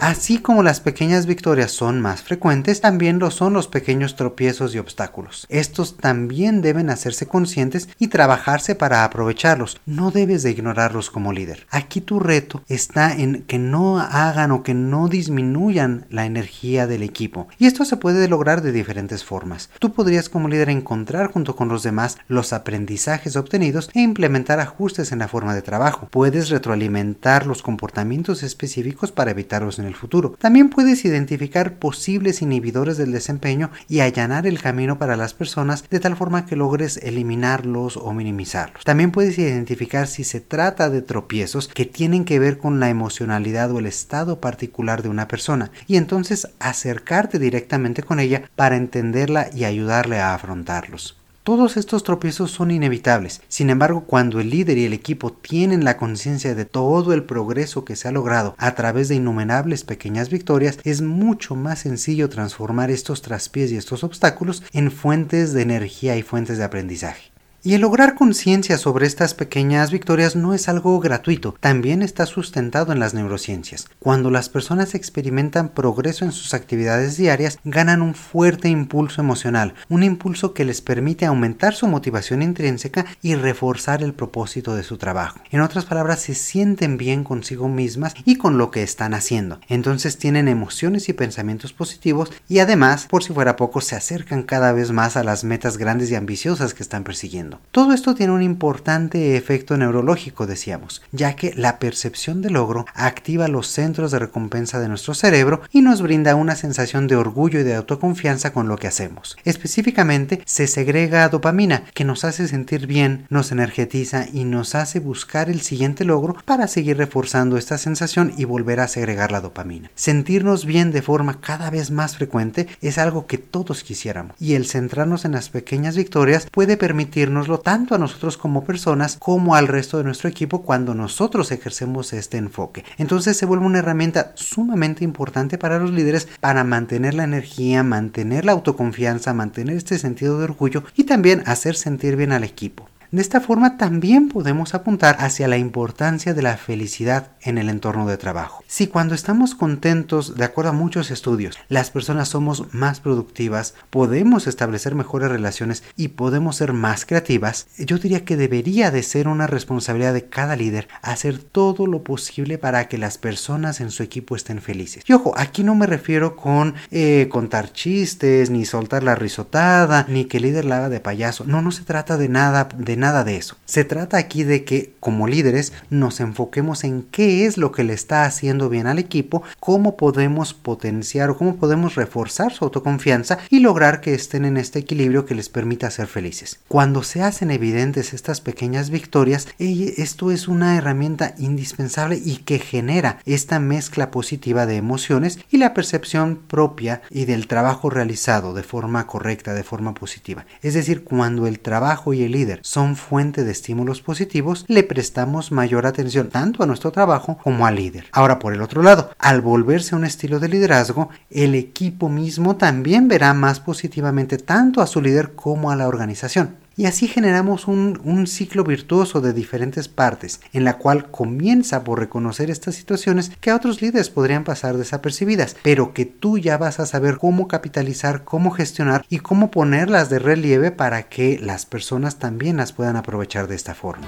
Así 0.06 0.38
como 0.38 0.62
las 0.62 0.82
pequeñas 0.82 1.26
victorias 1.26 1.72
son 1.72 2.00
más 2.00 2.22
frecuentes, 2.22 2.80
también 2.80 3.18
lo 3.18 3.32
son 3.32 3.54
los 3.54 3.68
pequeños 3.68 4.16
tropiezos 4.16 4.76
y 4.76 4.78
obstáculos. 4.78 5.48
Estos 5.50 5.98
también 5.98 6.62
deben 6.62 6.92
hacerse 6.92 7.26
conscientes 7.26 7.90
y 7.98 8.10
trabajarse 8.10 8.76
para 8.76 9.04
aprovecharlos. 9.04 9.82
No 9.88 10.12
debes 10.12 10.44
de 10.44 10.52
ignorarlos 10.52 11.10
como 11.10 11.34
líder. 11.34 11.66
Aquí 11.72 12.02
tu 12.02 12.20
reto 12.20 12.62
está 12.68 13.14
en 13.16 13.46
que 13.48 13.58
no 13.58 14.00
hagan 14.00 14.52
o 14.52 14.62
que 14.62 14.76
no 14.76 15.08
disminuyan 15.08 16.06
la 16.12 16.28
energía 16.28 16.86
del 16.86 17.02
equipo. 17.02 17.48
Y 17.58 17.66
esto 17.66 17.84
se 17.84 17.98
puede 17.98 18.28
lograr 18.28 18.62
de 18.62 18.72
diferentes 18.72 19.24
formas. 19.24 19.72
Tú 19.80 19.92
podrías 19.92 20.30
como 20.30 20.50
líder 20.50 20.70
encontrar 20.70 21.32
junto 21.32 21.56
con 21.56 21.68
los 21.68 21.82
demás 21.82 22.20
los 22.28 22.54
aprendizajes 22.54 23.36
obtenidos 23.36 23.90
e 23.96 24.02
implementar 24.02 24.60
ajustes 24.60 25.12
en 25.12 25.18
la 25.18 25.28
forma 25.28 25.56
de 25.56 25.64
trabajo. 25.64 26.10
Puedes 26.12 26.50
retroalimentar 26.50 27.48
los 27.48 27.64
comportamientos 27.64 28.44
específicos 28.44 29.12
para 29.12 29.32
evitarlos 29.32 29.80
en 29.80 29.86
el 29.86 29.95
futuro. 29.96 30.36
También 30.40 30.70
puedes 30.70 31.06
identificar 31.06 31.80
posibles 31.80 32.42
inhibidores 32.42 32.98
del 32.98 33.12
desempeño 33.12 33.72
y 33.88 34.00
allanar 34.00 34.48
el 34.48 34.62
camino 34.62 34.98
para 34.98 35.16
las 35.16 35.34
personas 35.34 35.88
de 35.90 36.00
tal 36.00 36.16
forma 36.16 36.46
que 36.46 36.56
logres 36.56 36.98
eliminarlos 36.98 37.98
o 37.98 38.14
minimizarlos. 38.14 38.84
También 38.84 39.12
puedes 39.12 39.38
identificar 39.38 40.08
si 40.08 40.24
se 40.24 40.42
trata 40.42 40.90
de 40.90 41.02
tropiezos 41.02 41.68
que 41.68 41.86
tienen 41.86 42.26
que 42.26 42.40
ver 42.40 42.58
con 42.58 42.80
la 42.80 42.90
emocionalidad 42.90 43.72
o 43.72 43.80
el 43.80 43.86
estado 43.86 44.40
particular 44.40 45.04
de 45.04 45.10
una 45.10 45.28
persona 45.28 45.72
y 45.88 45.98
entonces 45.98 46.48
acercarte 46.60 47.40
directamente 47.40 48.04
con 48.04 48.20
ella 48.20 48.50
para 48.56 48.78
entenderla 48.78 49.50
y 49.54 49.64
ayudarle 49.64 50.20
a 50.20 50.34
afrontarlos. 50.34 51.18
Todos 51.46 51.78
estos 51.78 52.02
tropiezos 52.02 52.50
son 52.50 52.72
inevitables. 52.72 53.40
Sin 53.50 53.70
embargo, 53.70 54.06
cuando 54.06 54.40
el 54.40 54.50
líder 54.50 54.80
y 54.80 54.86
el 54.86 54.94
equipo 54.94 55.32
tienen 55.32 55.84
la 55.84 55.96
conciencia 55.96 56.56
de 56.56 56.66
todo 56.66 57.14
el 57.14 57.24
progreso 57.24 57.86
que 57.86 57.96
se 57.96 58.08
ha 58.08 58.12
logrado 58.12 58.56
a 58.58 58.74
través 58.74 59.10
de 59.10 59.16
innumerables 59.18 59.84
pequeñas 59.84 60.32
victorias, 60.32 60.80
es 60.84 61.04
mucho 61.04 61.54
más 61.56 61.78
sencillo 61.78 62.30
transformar 62.30 62.90
estos 62.90 63.22
traspiés 63.22 63.72
y 63.72 63.78
estos 63.78 64.04
obstáculos 64.04 64.64
en 64.74 64.90
fuentes 64.90 65.54
de 65.54 65.62
energía 65.62 66.18
y 66.18 66.24
fuentes 66.24 66.58
de 66.58 66.64
aprendizaje. 66.64 67.35
Y 67.68 67.74
el 67.74 67.82
lograr 67.82 68.14
conciencia 68.14 68.78
sobre 68.78 69.08
estas 69.08 69.34
pequeñas 69.34 69.90
victorias 69.90 70.36
no 70.36 70.54
es 70.54 70.70
algo 70.70 71.00
gratuito, 71.00 71.56
también 71.60 72.04
está 72.04 72.28
sustentado 72.28 72.94
en 72.94 73.00
las 73.00 73.16
neurociencias. 73.16 73.88
Cuando 73.98 74.30
las 74.30 74.50
personas 74.50 74.94
experimentan 74.94 75.70
progreso 75.70 76.26
en 76.26 76.32
sus 76.32 76.54
actividades 76.54 77.18
diarias, 77.18 77.58
ganan 77.64 78.04
un 78.04 78.14
fuerte 78.14 78.70
impulso 78.70 79.20
emocional, 79.20 79.74
un 79.90 80.04
impulso 80.04 80.54
que 80.54 80.64
les 80.64 80.82
permite 80.82 81.26
aumentar 81.26 81.74
su 81.74 81.88
motivación 81.88 82.44
intrínseca 82.44 83.08
y 83.24 83.34
reforzar 83.34 84.04
el 84.04 84.14
propósito 84.14 84.76
de 84.76 84.84
su 84.84 84.98
trabajo. 84.98 85.40
En 85.50 85.62
otras 85.62 85.86
palabras, 85.86 86.20
se 86.20 86.36
sienten 86.36 86.98
bien 86.98 87.24
consigo 87.24 87.68
mismas 87.68 88.14
y 88.26 88.36
con 88.36 88.60
lo 88.60 88.70
que 88.70 88.84
están 88.84 89.16
haciendo. 89.16 89.60
Entonces 89.70 90.20
tienen 90.20 90.48
emociones 90.48 91.10
y 91.10 91.14
pensamientos 91.14 91.74
positivos 91.74 92.32
y 92.48 92.60
además, 92.60 93.08
por 93.08 93.24
si 93.24 93.34
fuera 93.34 93.56
poco, 93.56 93.82
se 93.82 93.96
acercan 93.96 94.44
cada 94.44 94.72
vez 94.72 94.92
más 94.92 95.18
a 95.18 95.24
las 95.24 95.44
metas 95.44 95.80
grandes 95.80 96.12
y 96.12 96.16
ambiciosas 96.16 96.76
que 96.76 96.84
están 96.84 97.04
persiguiendo. 97.04 97.55
Todo 97.72 97.94
esto 97.94 98.16
tiene 98.16 98.34
un 98.34 98.42
importante 98.42 99.36
efecto 99.38 99.78
neurológico, 99.78 100.48
decíamos, 100.48 101.02
ya 101.12 101.36
que 101.36 101.54
la 101.56 101.80
percepción 101.80 102.42
de 102.42 102.50
logro 102.50 102.86
activa 102.94 103.48
los 103.48 103.68
centros 103.68 104.12
de 104.12 104.20
recompensa 104.20 104.80
de 104.80 104.88
nuestro 104.88 105.14
cerebro 105.14 105.62
y 105.72 105.82
nos 105.82 106.02
brinda 106.02 106.36
una 106.36 106.56
sensación 106.56 107.08
de 107.08 107.16
orgullo 107.16 107.60
y 107.60 107.64
de 107.64 107.76
autoconfianza 107.76 108.54
con 108.54 108.68
lo 108.68 108.78
que 108.78 108.88
hacemos. 108.88 109.38
Específicamente, 109.44 110.42
se 110.46 110.68
segrega 110.68 111.28
dopamina, 111.30 111.84
que 111.94 112.06
nos 112.06 112.24
hace 112.24 112.48
sentir 112.48 112.88
bien, 112.88 113.26
nos 113.30 113.52
energetiza 113.52 114.26
y 114.32 114.44
nos 114.46 114.76
hace 114.76 115.00
buscar 115.00 115.50
el 115.50 115.62
siguiente 115.62 116.06
logro 116.06 116.36
para 116.46 116.68
seguir 116.68 116.98
reforzando 116.98 117.58
esta 117.58 117.78
sensación 117.78 118.34
y 118.38 118.46
volver 118.46 118.80
a 118.80 118.88
segregar 118.88 119.32
la 119.32 119.42
dopamina. 119.42 119.92
Sentirnos 119.96 120.66
bien 120.66 120.92
de 120.92 121.02
forma 121.02 121.42
cada 121.42 121.70
vez 121.70 121.92
más 121.92 122.16
frecuente 122.16 122.68
es 122.82 122.98
algo 122.98 123.28
que 123.28 123.38
todos 123.38 123.84
quisiéramos 123.84 124.36
y 124.40 124.54
el 124.54 124.66
centrarnos 124.66 125.26
en 125.26 125.34
las 125.34 125.50
pequeñas 125.50 125.96
victorias 125.96 126.48
puede 126.52 126.78
permitirnos 126.78 127.45
tanto 127.60 127.96
a 127.96 127.98
nosotros 127.98 128.38
como 128.38 128.64
personas 128.64 129.18
como 129.20 129.56
al 129.56 129.68
resto 129.68 129.98
de 129.98 130.04
nuestro 130.04 130.30
equipo 130.30 130.64
cuando 130.64 130.94
nosotros 130.94 131.52
ejercemos 131.52 132.14
este 132.14 132.38
enfoque. 132.38 132.84
Entonces 132.98 133.38
se 133.38 133.46
vuelve 133.46 133.66
una 133.66 133.80
herramienta 133.80 134.34
sumamente 134.36 135.04
importante 135.04 135.58
para 135.58 135.80
los 135.80 135.92
líderes 135.92 136.28
para 136.40 136.64
mantener 136.64 137.14
la 137.14 137.24
energía, 137.24 137.84
mantener 137.84 138.46
la 138.46 138.54
autoconfianza, 138.54 139.34
mantener 139.34 139.78
este 139.78 140.00
sentido 140.00 140.38
de 140.38 140.46
orgullo 140.46 140.84
y 140.96 141.06
también 141.06 141.44
hacer 141.46 141.76
sentir 141.76 142.16
bien 142.16 142.32
al 142.32 142.44
equipo. 142.44 142.90
De 143.12 143.22
esta 143.22 143.42
forma 143.42 143.78
también 143.78 144.30
podemos 144.30 144.74
apuntar 144.74 145.18
hacia 145.20 145.48
la 145.48 145.58
importancia 145.58 146.34
de 146.34 146.42
la 146.42 146.58
felicidad 146.58 147.32
en 147.42 147.58
el 147.58 147.70
entorno 147.70 148.08
de 148.08 148.18
trabajo. 148.18 148.64
Si 148.68 148.88
cuando 148.88 149.16
estamos 149.16 149.56
contentos, 149.56 150.36
de 150.36 150.46
acuerdo 150.46 150.72
a 150.72 150.74
muchos 150.74 151.12
estudios, 151.12 151.58
las 151.70 151.92
personas 151.92 152.30
somos 152.30 152.74
más 152.74 153.00
productivas, 153.00 153.76
podemos 153.90 154.48
establecer 154.48 154.96
mejores 154.96 155.30
relaciones 155.30 155.84
y 155.96 156.10
podemos 156.10 156.58
ser 156.58 156.74
más 156.74 157.06
creativas, 157.06 157.68
yo 157.78 157.98
diría 157.98 158.26
que 158.26 158.38
debería 158.38 158.92
de 158.92 159.04
ser 159.04 159.28
una 159.28 159.48
responsabilidad 159.48 160.14
de 160.14 160.26
cada 160.26 160.56
líder 160.56 160.88
hacer 161.02 161.38
todo 161.38 161.88
lo 161.88 162.04
posible 162.04 162.58
para 162.58 162.88
que 162.88 162.98
las 162.98 163.18
personas 163.18 163.82
en 163.82 163.92
su 163.92 164.04
equipo 164.04 164.36
estén 164.36 164.62
felices. 164.62 165.04
Y 165.08 165.14
ojo, 165.14 165.34
aquí 165.38 165.64
no 165.64 165.76
me 165.76 165.86
refiero 165.86 166.36
con 166.36 166.76
eh, 166.92 167.28
contar 167.32 167.72
chistes, 167.72 168.50
ni 168.50 168.66
soltar 168.66 169.04
la 169.04 169.16
risotada, 169.16 170.06
ni 170.10 170.26
que 170.26 170.38
el 170.38 170.44
líder 170.44 170.66
la 170.66 170.78
haga 170.78 170.90
de 170.90 171.00
payaso. 171.00 171.46
No, 171.46 171.62
no 171.62 171.72
se 171.72 171.84
trata 171.84 172.18
de 172.18 172.30
nada, 172.30 172.68
de 172.76 172.98
nada 172.98 173.05
nada 173.06 173.24
de 173.24 173.38
eso. 173.38 173.56
Se 173.66 173.84
trata 173.84 174.18
aquí 174.18 174.44
de 174.44 174.64
que 174.64 174.96
como 175.00 175.28
líderes 175.28 175.74
nos 175.92 176.20
enfoquemos 176.20 176.84
en 176.84 177.04
qué 177.04 177.46
es 177.46 177.56
lo 177.56 177.72
que 177.72 177.84
le 177.84 177.94
está 177.94 178.26
haciendo 178.26 178.68
bien 178.68 178.88
al 178.88 178.98
equipo, 178.98 179.44
cómo 179.60 179.96
podemos 179.96 180.56
potenciar 180.56 181.30
o 181.30 181.38
cómo 181.38 181.58
podemos 181.58 181.94
reforzar 181.94 182.52
su 182.52 182.66
autoconfianza 182.66 183.38
y 183.52 183.60
lograr 183.60 184.02
que 184.02 184.16
estén 184.16 184.44
en 184.44 184.58
este 184.58 184.80
equilibrio 184.80 185.28
que 185.28 185.36
les 185.36 185.50
permita 185.50 185.92
ser 185.92 186.08
felices. 186.08 186.62
Cuando 186.68 187.04
se 187.04 187.22
hacen 187.22 187.52
evidentes 187.52 188.14
estas 188.14 188.42
pequeñas 188.42 188.90
victorias, 188.90 189.48
esto 189.60 190.32
es 190.32 190.48
una 190.48 190.76
herramienta 190.76 191.36
indispensable 191.38 192.20
y 192.24 192.38
que 192.38 192.58
genera 192.58 193.20
esta 193.26 193.60
mezcla 193.60 194.10
positiva 194.10 194.66
de 194.66 194.78
emociones 194.78 195.38
y 195.52 195.58
la 195.58 195.76
percepción 195.76 196.38
propia 196.48 197.04
y 197.12 197.26
del 197.26 197.46
trabajo 197.46 197.92
realizado 197.92 198.56
de 198.56 198.64
forma 198.64 199.06
correcta, 199.06 199.54
de 199.54 199.64
forma 199.64 199.94
positiva. 199.94 200.48
Es 200.64 200.74
decir, 200.74 201.04
cuando 201.04 201.46
el 201.46 201.60
trabajo 201.60 202.16
y 202.16 202.24
el 202.24 202.32
líder 202.32 202.62
fuente 202.94 203.44
de 203.44 203.52
estímulos 203.52 204.02
positivos, 204.02 204.66
le 204.68 204.84
prestamos 204.84 205.52
mayor 205.52 205.88
atención 205.88 206.30
tanto 206.30 206.62
a 206.62 206.68
nuestro 206.68 206.92
trabajo 206.92 207.40
como 207.42 207.66
al 207.66 207.76
líder. 207.76 208.06
Ahora, 208.12 208.38
por 208.38 208.54
el 208.54 208.62
otro 208.62 208.84
lado, 208.84 209.10
al 209.18 209.42
volverse 209.42 209.96
un 209.96 210.06
estilo 210.06 210.40
de 210.40 210.50
liderazgo, 210.50 211.10
el 211.32 211.56
equipo 211.56 212.10
mismo 212.10 212.58
también 212.58 213.08
verá 213.08 213.34
más 213.34 213.60
positivamente 213.60 214.38
tanto 214.38 214.82
a 214.82 214.88
su 214.88 215.02
líder 215.02 215.34
como 215.34 215.72
a 215.72 215.76
la 215.76 215.88
organización. 215.88 216.64
Y 216.78 216.88
así 216.88 217.08
generamos 217.08 217.68
un, 217.68 218.28
ciclo 218.28 218.66
virtuoso 218.66 219.22
de 219.22 219.32
diferentes 219.32 219.88
partes, 219.88 220.42
en 220.52 220.66
la 220.66 220.78
cual 220.78 221.10
comienza 221.10 221.86
por 221.86 222.00
reconocer 222.00 222.52
estas 222.52 222.76
situaciones 222.76 223.32
que 223.40 223.50
a 223.50 223.56
otros 223.56 223.82
líderes 223.82 224.10
podrían 224.10 224.44
pasar 224.44 224.76
desapercibidas, 224.76 225.56
pero 225.64 225.94
que 225.94 226.06
tú 226.06 226.38
ya 226.38 226.58
vas 226.58 226.82
a 226.82 226.86
saber 226.86 227.18
cómo 227.18 227.48
capitalizar, 227.48 228.26
cómo 228.26 228.52
gestionar 228.52 229.06
y 229.10 229.20
cómo 229.20 229.52
ponerlas 229.52 230.10
de 230.10 230.20
relieve 230.20 230.72
para 230.72 231.04
que 231.04 231.40
las 231.40 231.66
personas 231.66 232.20
también 232.20 232.58
las 232.58 232.74
puedan 232.74 232.98
aprovechar 232.98 233.48
de 233.48 233.56
esta 233.56 233.74
forma. 233.74 234.08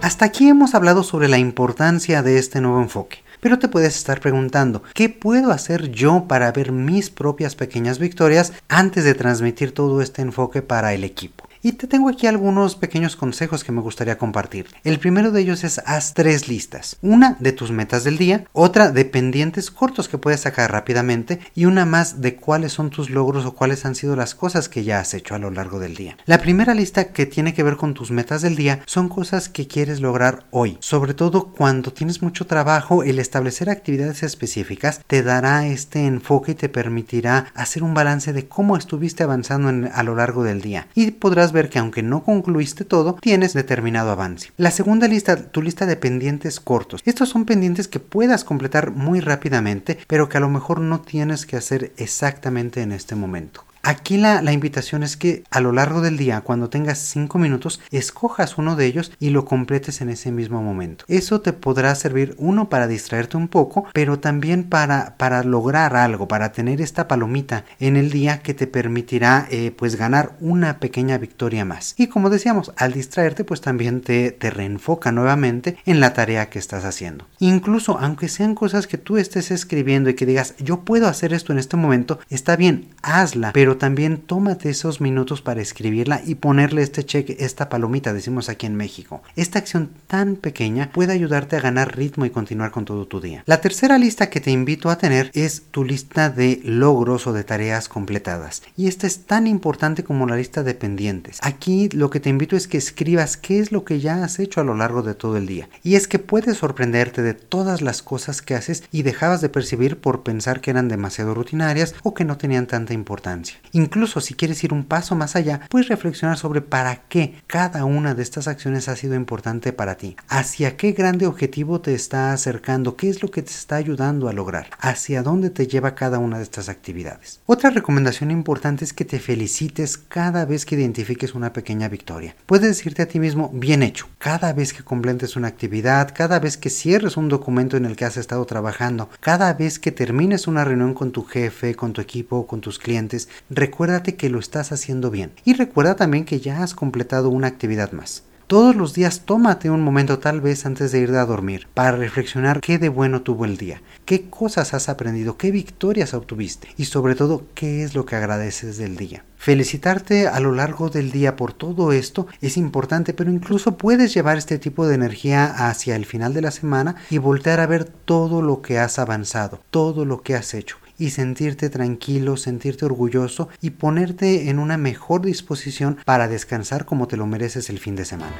Hasta 0.00 0.26
aquí 0.26 0.48
hemos 0.48 0.74
hablado 0.76 1.02
sobre 1.02 1.28
la 1.28 1.38
importancia 1.38 2.22
de 2.22 2.38
este 2.38 2.60
nuevo 2.60 2.80
enfoque. 2.80 3.23
Pero 3.44 3.58
te 3.58 3.68
puedes 3.68 3.94
estar 3.96 4.20
preguntando, 4.20 4.82
¿qué 4.94 5.10
puedo 5.10 5.50
hacer 5.50 5.90
yo 5.90 6.24
para 6.26 6.50
ver 6.50 6.72
mis 6.72 7.10
propias 7.10 7.54
pequeñas 7.54 7.98
victorias 7.98 8.54
antes 8.70 9.04
de 9.04 9.12
transmitir 9.12 9.74
todo 9.74 10.00
este 10.00 10.22
enfoque 10.22 10.62
para 10.62 10.94
el 10.94 11.04
equipo? 11.04 11.46
Y 11.64 11.72
te 11.72 11.86
tengo 11.86 12.10
aquí 12.10 12.26
algunos 12.26 12.76
pequeños 12.76 13.16
consejos 13.16 13.64
que 13.64 13.72
me 13.72 13.80
gustaría 13.80 14.18
compartir. 14.18 14.66
El 14.84 14.98
primero 14.98 15.30
de 15.30 15.40
ellos 15.40 15.64
es 15.64 15.80
haz 15.86 16.12
tres 16.12 16.46
listas. 16.46 16.98
Una 17.00 17.38
de 17.40 17.52
tus 17.52 17.70
metas 17.70 18.04
del 18.04 18.18
día, 18.18 18.44
otra 18.52 18.90
de 18.90 19.06
pendientes 19.06 19.70
cortos 19.70 20.06
que 20.06 20.18
puedes 20.18 20.42
sacar 20.42 20.70
rápidamente 20.70 21.40
y 21.54 21.64
una 21.64 21.86
más 21.86 22.20
de 22.20 22.36
cuáles 22.36 22.74
son 22.74 22.90
tus 22.90 23.08
logros 23.08 23.46
o 23.46 23.54
cuáles 23.54 23.86
han 23.86 23.94
sido 23.94 24.14
las 24.14 24.34
cosas 24.34 24.68
que 24.68 24.84
ya 24.84 25.00
has 25.00 25.14
hecho 25.14 25.34
a 25.34 25.38
lo 25.38 25.50
largo 25.50 25.78
del 25.78 25.94
día. 25.94 26.18
La 26.26 26.36
primera 26.36 26.74
lista 26.74 27.12
que 27.14 27.24
tiene 27.24 27.54
que 27.54 27.62
ver 27.62 27.76
con 27.76 27.94
tus 27.94 28.10
metas 28.10 28.42
del 28.42 28.56
día 28.56 28.80
son 28.84 29.08
cosas 29.08 29.48
que 29.48 29.66
quieres 29.66 30.02
lograr 30.02 30.44
hoy. 30.50 30.76
Sobre 30.80 31.14
todo 31.14 31.46
cuando 31.46 31.94
tienes 31.94 32.20
mucho 32.20 32.46
trabajo, 32.46 33.04
el 33.04 33.18
establecer 33.18 33.70
actividades 33.70 34.22
específicas 34.22 35.00
te 35.06 35.22
dará 35.22 35.66
este 35.66 36.04
enfoque 36.04 36.52
y 36.52 36.56
te 36.56 36.68
permitirá 36.68 37.46
hacer 37.54 37.82
un 37.82 37.94
balance 37.94 38.34
de 38.34 38.48
cómo 38.48 38.76
estuviste 38.76 39.22
avanzando 39.22 39.88
a 39.94 40.02
lo 40.02 40.14
largo 40.14 40.44
del 40.44 40.60
día. 40.60 40.88
Y 40.94 41.12
podrás 41.12 41.53
ver 41.54 41.70
que 41.70 41.78
aunque 41.78 42.02
no 42.02 42.22
concluiste 42.22 42.84
todo, 42.84 43.14
tienes 43.14 43.54
determinado 43.54 44.10
avance. 44.10 44.50
La 44.58 44.70
segunda 44.70 45.08
lista, 45.08 45.36
tu 45.36 45.62
lista 45.62 45.86
de 45.86 45.96
pendientes 45.96 46.60
cortos. 46.60 47.00
Estos 47.06 47.30
son 47.30 47.46
pendientes 47.46 47.88
que 47.88 48.00
puedas 48.00 48.44
completar 48.44 48.90
muy 48.90 49.20
rápidamente, 49.20 49.98
pero 50.06 50.28
que 50.28 50.36
a 50.36 50.40
lo 50.40 50.50
mejor 50.50 50.80
no 50.80 51.00
tienes 51.00 51.46
que 51.46 51.56
hacer 51.56 51.92
exactamente 51.96 52.82
en 52.82 52.92
este 52.92 53.14
momento. 53.14 53.64
Aquí 53.86 54.16
la, 54.16 54.40
invitación 54.50 55.02
es 55.02 55.18
que 55.18 55.44
a 55.50 55.60
lo 55.60 55.70
largo 55.70 56.00
del 56.00 56.16
día, 56.16 56.40
cuando 56.40 56.70
tengas 56.70 56.98
5 56.98 57.38
minutos, 57.38 57.82
escojas 57.90 58.56
uno 58.56 58.76
de 58.76 58.86
ellos 58.86 59.12
y 59.20 59.28
lo 59.28 59.44
completes 59.44 60.00
en 60.00 60.08
ese 60.08 60.32
mismo 60.32 60.62
momento. 60.62 61.04
Eso 61.06 61.42
te 61.42 61.52
podrá 61.52 61.94
servir, 61.94 62.34
uno, 62.38 62.70
para 62.70 62.86
distraerte 62.86 63.36
un 63.36 63.48
poco, 63.48 63.84
pero 63.92 64.18
también 64.18 64.64
para, 64.64 65.18
para 65.18 65.44
lograr 65.44 65.96
algo, 65.96 66.28
para 66.28 66.50
tener 66.52 66.80
esta 66.80 67.08
palomita 67.08 67.66
en 67.78 67.96
el 67.96 68.10
día 68.10 68.40
que 68.40 68.54
te 68.54 68.66
permitirá 68.66 69.46
eh, 69.50 69.70
pues 69.76 69.96
ganar 69.96 70.32
una 70.40 70.78
pequeña 70.78 71.18
victoria 71.18 71.66
más. 71.66 71.94
Y 71.98 72.06
como 72.06 72.30
decíamos, 72.30 72.72
al 72.78 72.94
distraerte 72.94 73.44
pues 73.44 73.60
también 73.60 74.00
te, 74.00 74.30
te 74.30 74.48
reenfoca 74.48 75.12
nuevamente 75.12 75.76
en 75.84 76.00
la 76.00 76.14
tarea 76.14 76.48
que 76.48 76.58
estás 76.58 76.86
haciendo. 76.86 77.26
Incluso 77.38 77.98
aunque 77.98 78.28
sean 78.28 78.54
cosas 78.54 78.86
que 78.86 78.96
tú 78.96 79.18
estés 79.18 79.50
escribiendo 79.50 80.08
y 80.08 80.14
que 80.14 80.24
digas 80.24 80.54
yo 80.58 80.80
puedo 80.80 81.06
hacer 81.06 81.34
esto 81.34 81.52
en 81.52 81.58
este 81.58 81.76
momento, 81.76 82.18
está 82.30 82.56
bien, 82.56 82.88
hazla, 83.02 83.52
pero 83.52 83.73
también 83.76 84.18
tómate 84.18 84.70
esos 84.70 85.00
minutos 85.00 85.42
para 85.42 85.60
escribirla 85.60 86.20
y 86.24 86.36
ponerle 86.36 86.82
este 86.82 87.04
cheque, 87.04 87.36
esta 87.40 87.68
palomita, 87.68 88.12
decimos 88.12 88.48
aquí 88.48 88.66
en 88.66 88.76
México. 88.76 89.22
Esta 89.36 89.58
acción 89.58 89.90
tan 90.06 90.36
pequeña 90.36 90.90
puede 90.92 91.12
ayudarte 91.12 91.56
a 91.56 91.60
ganar 91.60 91.96
ritmo 91.96 92.24
y 92.24 92.30
continuar 92.30 92.70
con 92.70 92.84
todo 92.84 93.06
tu 93.06 93.20
día. 93.20 93.42
La 93.46 93.60
tercera 93.60 93.98
lista 93.98 94.30
que 94.30 94.40
te 94.40 94.50
invito 94.50 94.90
a 94.90 94.98
tener 94.98 95.30
es 95.34 95.62
tu 95.70 95.84
lista 95.84 96.30
de 96.30 96.60
logros 96.64 97.26
o 97.26 97.32
de 97.32 97.44
tareas 97.44 97.88
completadas. 97.88 98.62
Y 98.76 98.88
esta 98.88 99.06
es 99.06 99.26
tan 99.26 99.46
importante 99.46 100.04
como 100.04 100.26
la 100.26 100.36
lista 100.36 100.62
de 100.62 100.74
pendientes. 100.74 101.38
Aquí 101.42 101.88
lo 101.90 102.10
que 102.10 102.20
te 102.20 102.30
invito 102.30 102.56
es 102.56 102.68
que 102.68 102.78
escribas 102.78 103.36
qué 103.36 103.60
es 103.60 103.72
lo 103.72 103.84
que 103.84 104.00
ya 104.00 104.24
has 104.24 104.38
hecho 104.38 104.60
a 104.60 104.64
lo 104.64 104.74
largo 104.74 105.02
de 105.02 105.14
todo 105.14 105.36
el 105.36 105.46
día. 105.46 105.68
Y 105.82 105.94
es 105.94 106.08
que 106.08 106.18
puedes 106.18 106.58
sorprenderte 106.58 107.22
de 107.22 107.34
todas 107.34 107.82
las 107.82 108.02
cosas 108.02 108.42
que 108.42 108.54
haces 108.54 108.84
y 108.90 109.02
dejabas 109.02 109.40
de 109.40 109.48
percibir 109.48 109.98
por 109.98 110.22
pensar 110.22 110.60
que 110.60 110.70
eran 110.70 110.88
demasiado 110.88 111.34
rutinarias 111.34 111.94
o 112.02 112.14
que 112.14 112.24
no 112.24 112.36
tenían 112.36 112.66
tanta 112.66 112.94
importancia. 112.94 113.58
Incluso 113.72 114.20
si 114.20 114.34
quieres 114.34 114.62
ir 114.64 114.72
un 114.72 114.84
paso 114.84 115.14
más 115.14 115.36
allá, 115.36 115.62
puedes 115.68 115.88
reflexionar 115.88 116.38
sobre 116.38 116.60
para 116.60 116.96
qué 117.08 117.34
cada 117.46 117.84
una 117.84 118.14
de 118.14 118.22
estas 118.22 118.48
acciones 118.48 118.88
ha 118.88 118.96
sido 118.96 119.14
importante 119.14 119.72
para 119.72 119.96
ti, 119.96 120.16
hacia 120.28 120.76
qué 120.76 120.92
grande 120.92 121.26
objetivo 121.26 121.80
te 121.80 121.94
está 121.94 122.32
acercando, 122.32 122.96
qué 122.96 123.08
es 123.08 123.22
lo 123.22 123.30
que 123.30 123.42
te 123.42 123.50
está 123.50 123.76
ayudando 123.76 124.28
a 124.28 124.32
lograr, 124.32 124.70
hacia 124.80 125.22
dónde 125.22 125.50
te 125.50 125.66
lleva 125.66 125.94
cada 125.94 126.18
una 126.18 126.38
de 126.38 126.44
estas 126.44 126.68
actividades. 126.68 127.40
Otra 127.46 127.70
recomendación 127.70 128.30
importante 128.30 128.84
es 128.84 128.92
que 128.92 129.04
te 129.04 129.18
felicites 129.18 129.96
cada 129.96 130.44
vez 130.44 130.66
que 130.66 130.74
identifiques 130.74 131.34
una 131.34 131.52
pequeña 131.52 131.88
victoria. 131.88 132.34
Puedes 132.46 132.68
decirte 132.68 133.02
a 133.02 133.08
ti 133.08 133.20
mismo, 133.20 133.50
bien 133.52 133.82
hecho, 133.82 134.08
cada 134.18 134.52
vez 134.52 134.72
que 134.72 134.82
completes 134.82 135.36
una 135.36 135.48
actividad, 135.48 136.12
cada 136.14 136.38
vez 136.38 136.56
que 136.56 136.70
cierres 136.70 137.16
un 137.16 137.28
documento 137.28 137.76
en 137.76 137.84
el 137.84 137.96
que 137.96 138.04
has 138.04 138.16
estado 138.16 138.44
trabajando, 138.44 139.10
cada 139.20 139.52
vez 139.52 139.78
que 139.78 139.92
termines 139.92 140.46
una 140.46 140.64
reunión 140.64 140.94
con 140.94 141.12
tu 141.12 141.24
jefe, 141.24 141.74
con 141.74 141.92
tu 141.92 142.00
equipo, 142.00 142.46
con 142.46 142.60
tus 142.60 142.78
clientes, 142.78 143.28
recuérdate 143.54 144.16
que 144.16 144.30
lo 144.30 144.38
estás 144.38 144.72
haciendo 144.72 145.10
bien 145.10 145.32
y 145.44 145.54
recuerda 145.54 145.96
también 145.96 146.24
que 146.24 146.40
ya 146.40 146.62
has 146.62 146.74
completado 146.74 147.28
una 147.30 147.46
actividad 147.46 147.92
más. 147.92 148.24
Todos 148.46 148.76
los 148.76 148.92
días 148.92 149.22
tómate 149.24 149.70
un 149.70 149.80
momento 149.80 150.18
tal 150.18 150.42
vez 150.42 150.66
antes 150.66 150.92
de 150.92 150.98
ir 150.98 151.10
a 151.12 151.24
dormir 151.24 151.66
para 151.72 151.96
reflexionar 151.96 152.60
qué 152.60 152.78
de 152.78 152.90
bueno 152.90 153.22
tuvo 153.22 153.46
el 153.46 153.56
día, 153.56 153.80
qué 154.04 154.28
cosas 154.28 154.74
has 154.74 154.90
aprendido, 154.90 155.38
qué 155.38 155.50
victorias 155.50 156.12
obtuviste 156.12 156.68
y 156.76 156.84
sobre 156.84 157.14
todo 157.14 157.46
qué 157.54 157.82
es 157.82 157.94
lo 157.94 158.04
que 158.04 158.16
agradeces 158.16 158.76
del 158.76 158.96
día. 158.96 159.24
Felicitarte 159.38 160.28
a 160.28 160.40
lo 160.40 160.52
largo 160.52 160.90
del 160.90 161.10
día 161.10 161.36
por 161.36 161.54
todo 161.54 161.92
esto 161.92 162.26
es 162.42 162.58
importante, 162.58 163.14
pero 163.14 163.30
incluso 163.30 163.78
puedes 163.78 164.12
llevar 164.12 164.36
este 164.36 164.58
tipo 164.58 164.86
de 164.86 164.96
energía 164.96 165.46
hacia 165.68 165.96
el 165.96 166.04
final 166.04 166.34
de 166.34 166.42
la 166.42 166.50
semana 166.50 166.96
y 167.08 167.16
voltear 167.16 167.60
a 167.60 167.66
ver 167.66 167.84
todo 167.84 168.42
lo 168.42 168.60
que 168.60 168.78
has 168.78 168.98
avanzado, 168.98 169.60
todo 169.70 170.04
lo 170.04 170.20
que 170.22 170.34
has 170.34 170.52
hecho 170.52 170.76
y 170.98 171.10
sentirte 171.10 171.70
tranquilo, 171.70 172.36
sentirte 172.36 172.84
orgulloso 172.84 173.48
y 173.60 173.70
ponerte 173.70 174.50
en 174.50 174.58
una 174.58 174.76
mejor 174.76 175.22
disposición 175.22 175.98
para 176.04 176.28
descansar 176.28 176.84
como 176.84 177.08
te 177.08 177.16
lo 177.16 177.26
mereces 177.26 177.70
el 177.70 177.78
fin 177.78 177.96
de 177.96 178.04
semana. 178.04 178.34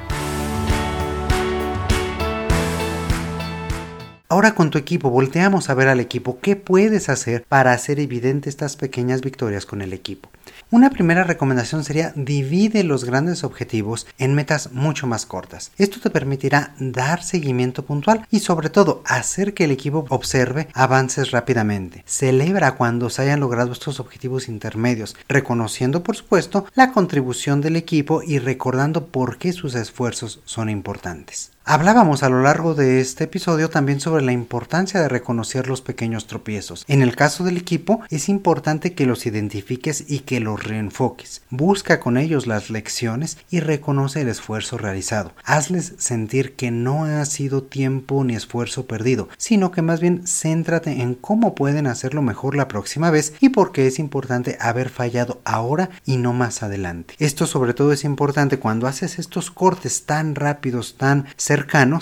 Ahora 4.30 4.54
con 4.54 4.70
tu 4.70 4.78
equipo, 4.78 5.10
volteamos 5.10 5.68
a 5.68 5.74
ver 5.74 5.86
al 5.88 6.00
equipo 6.00 6.38
qué 6.40 6.56
puedes 6.56 7.10
hacer 7.10 7.44
para 7.46 7.72
hacer 7.72 8.00
evidente 8.00 8.48
estas 8.48 8.74
pequeñas 8.74 9.20
victorias 9.20 9.66
con 9.66 9.82
el 9.82 9.92
equipo. 9.92 10.30
Una 10.70 10.88
primera 10.88 11.24
recomendación 11.24 11.84
sería 11.84 12.14
divide 12.16 12.84
los 12.84 13.04
grandes 13.04 13.44
objetivos 13.44 14.06
en 14.16 14.34
metas 14.34 14.72
mucho 14.72 15.06
más 15.06 15.26
cortas. 15.26 15.72
Esto 15.76 16.00
te 16.00 16.08
permitirá 16.08 16.74
dar 16.78 17.22
seguimiento 17.22 17.84
puntual 17.84 18.26
y 18.30 18.40
sobre 18.40 18.70
todo 18.70 19.02
hacer 19.04 19.52
que 19.52 19.64
el 19.64 19.72
equipo 19.72 20.06
observe 20.08 20.68
avances 20.72 21.30
rápidamente. 21.30 22.02
Celebra 22.06 22.76
cuando 22.76 23.10
se 23.10 23.20
hayan 23.20 23.40
logrado 23.40 23.72
estos 23.72 24.00
objetivos 24.00 24.48
intermedios, 24.48 25.16
reconociendo 25.28 26.02
por 26.02 26.16
supuesto 26.16 26.64
la 26.74 26.92
contribución 26.92 27.60
del 27.60 27.76
equipo 27.76 28.22
y 28.22 28.38
recordando 28.38 29.06
por 29.08 29.36
qué 29.36 29.52
sus 29.52 29.74
esfuerzos 29.74 30.40
son 30.46 30.70
importantes. 30.70 31.53
Hablábamos 31.66 32.22
a 32.22 32.28
lo 32.28 32.42
largo 32.42 32.74
de 32.74 33.00
este 33.00 33.24
episodio 33.24 33.70
también 33.70 33.98
sobre 33.98 34.22
la 34.22 34.32
importancia 34.32 35.00
de 35.00 35.08
reconocer 35.08 35.66
los 35.66 35.80
pequeños 35.80 36.26
tropiezos. 36.26 36.84
En 36.88 37.00
el 37.00 37.16
caso 37.16 37.42
del 37.42 37.56
equipo, 37.56 38.02
es 38.10 38.28
importante 38.28 38.92
que 38.92 39.06
los 39.06 39.24
identifiques 39.24 40.04
y 40.06 40.20
que 40.20 40.40
los 40.40 40.62
reenfoques. 40.62 41.40
Busca 41.48 42.00
con 42.00 42.18
ellos 42.18 42.46
las 42.46 42.68
lecciones 42.68 43.38
y 43.48 43.60
reconoce 43.60 44.20
el 44.20 44.28
esfuerzo 44.28 44.76
realizado. 44.76 45.32
Hazles 45.42 45.94
sentir 45.96 46.54
que 46.54 46.70
no 46.70 47.06
ha 47.06 47.24
sido 47.24 47.62
tiempo 47.62 48.22
ni 48.24 48.34
esfuerzo 48.34 48.86
perdido, 48.86 49.30
sino 49.38 49.70
que 49.70 49.80
más 49.80 50.00
bien 50.00 50.26
céntrate 50.26 51.00
en 51.00 51.14
cómo 51.14 51.54
pueden 51.54 51.86
hacerlo 51.86 52.20
mejor 52.20 52.56
la 52.56 52.68
próxima 52.68 53.10
vez 53.10 53.32
y 53.40 53.48
por 53.48 53.72
qué 53.72 53.86
es 53.86 53.98
importante 53.98 54.58
haber 54.60 54.90
fallado 54.90 55.40
ahora 55.46 55.88
y 56.04 56.18
no 56.18 56.34
más 56.34 56.62
adelante. 56.62 57.14
Esto 57.18 57.46
sobre 57.46 57.72
todo 57.72 57.94
es 57.94 58.04
importante 58.04 58.58
cuando 58.58 58.86
haces 58.86 59.18
estos 59.18 59.50
cortes 59.50 60.04
tan 60.04 60.34
rápidos, 60.34 60.96
tan 60.98 61.24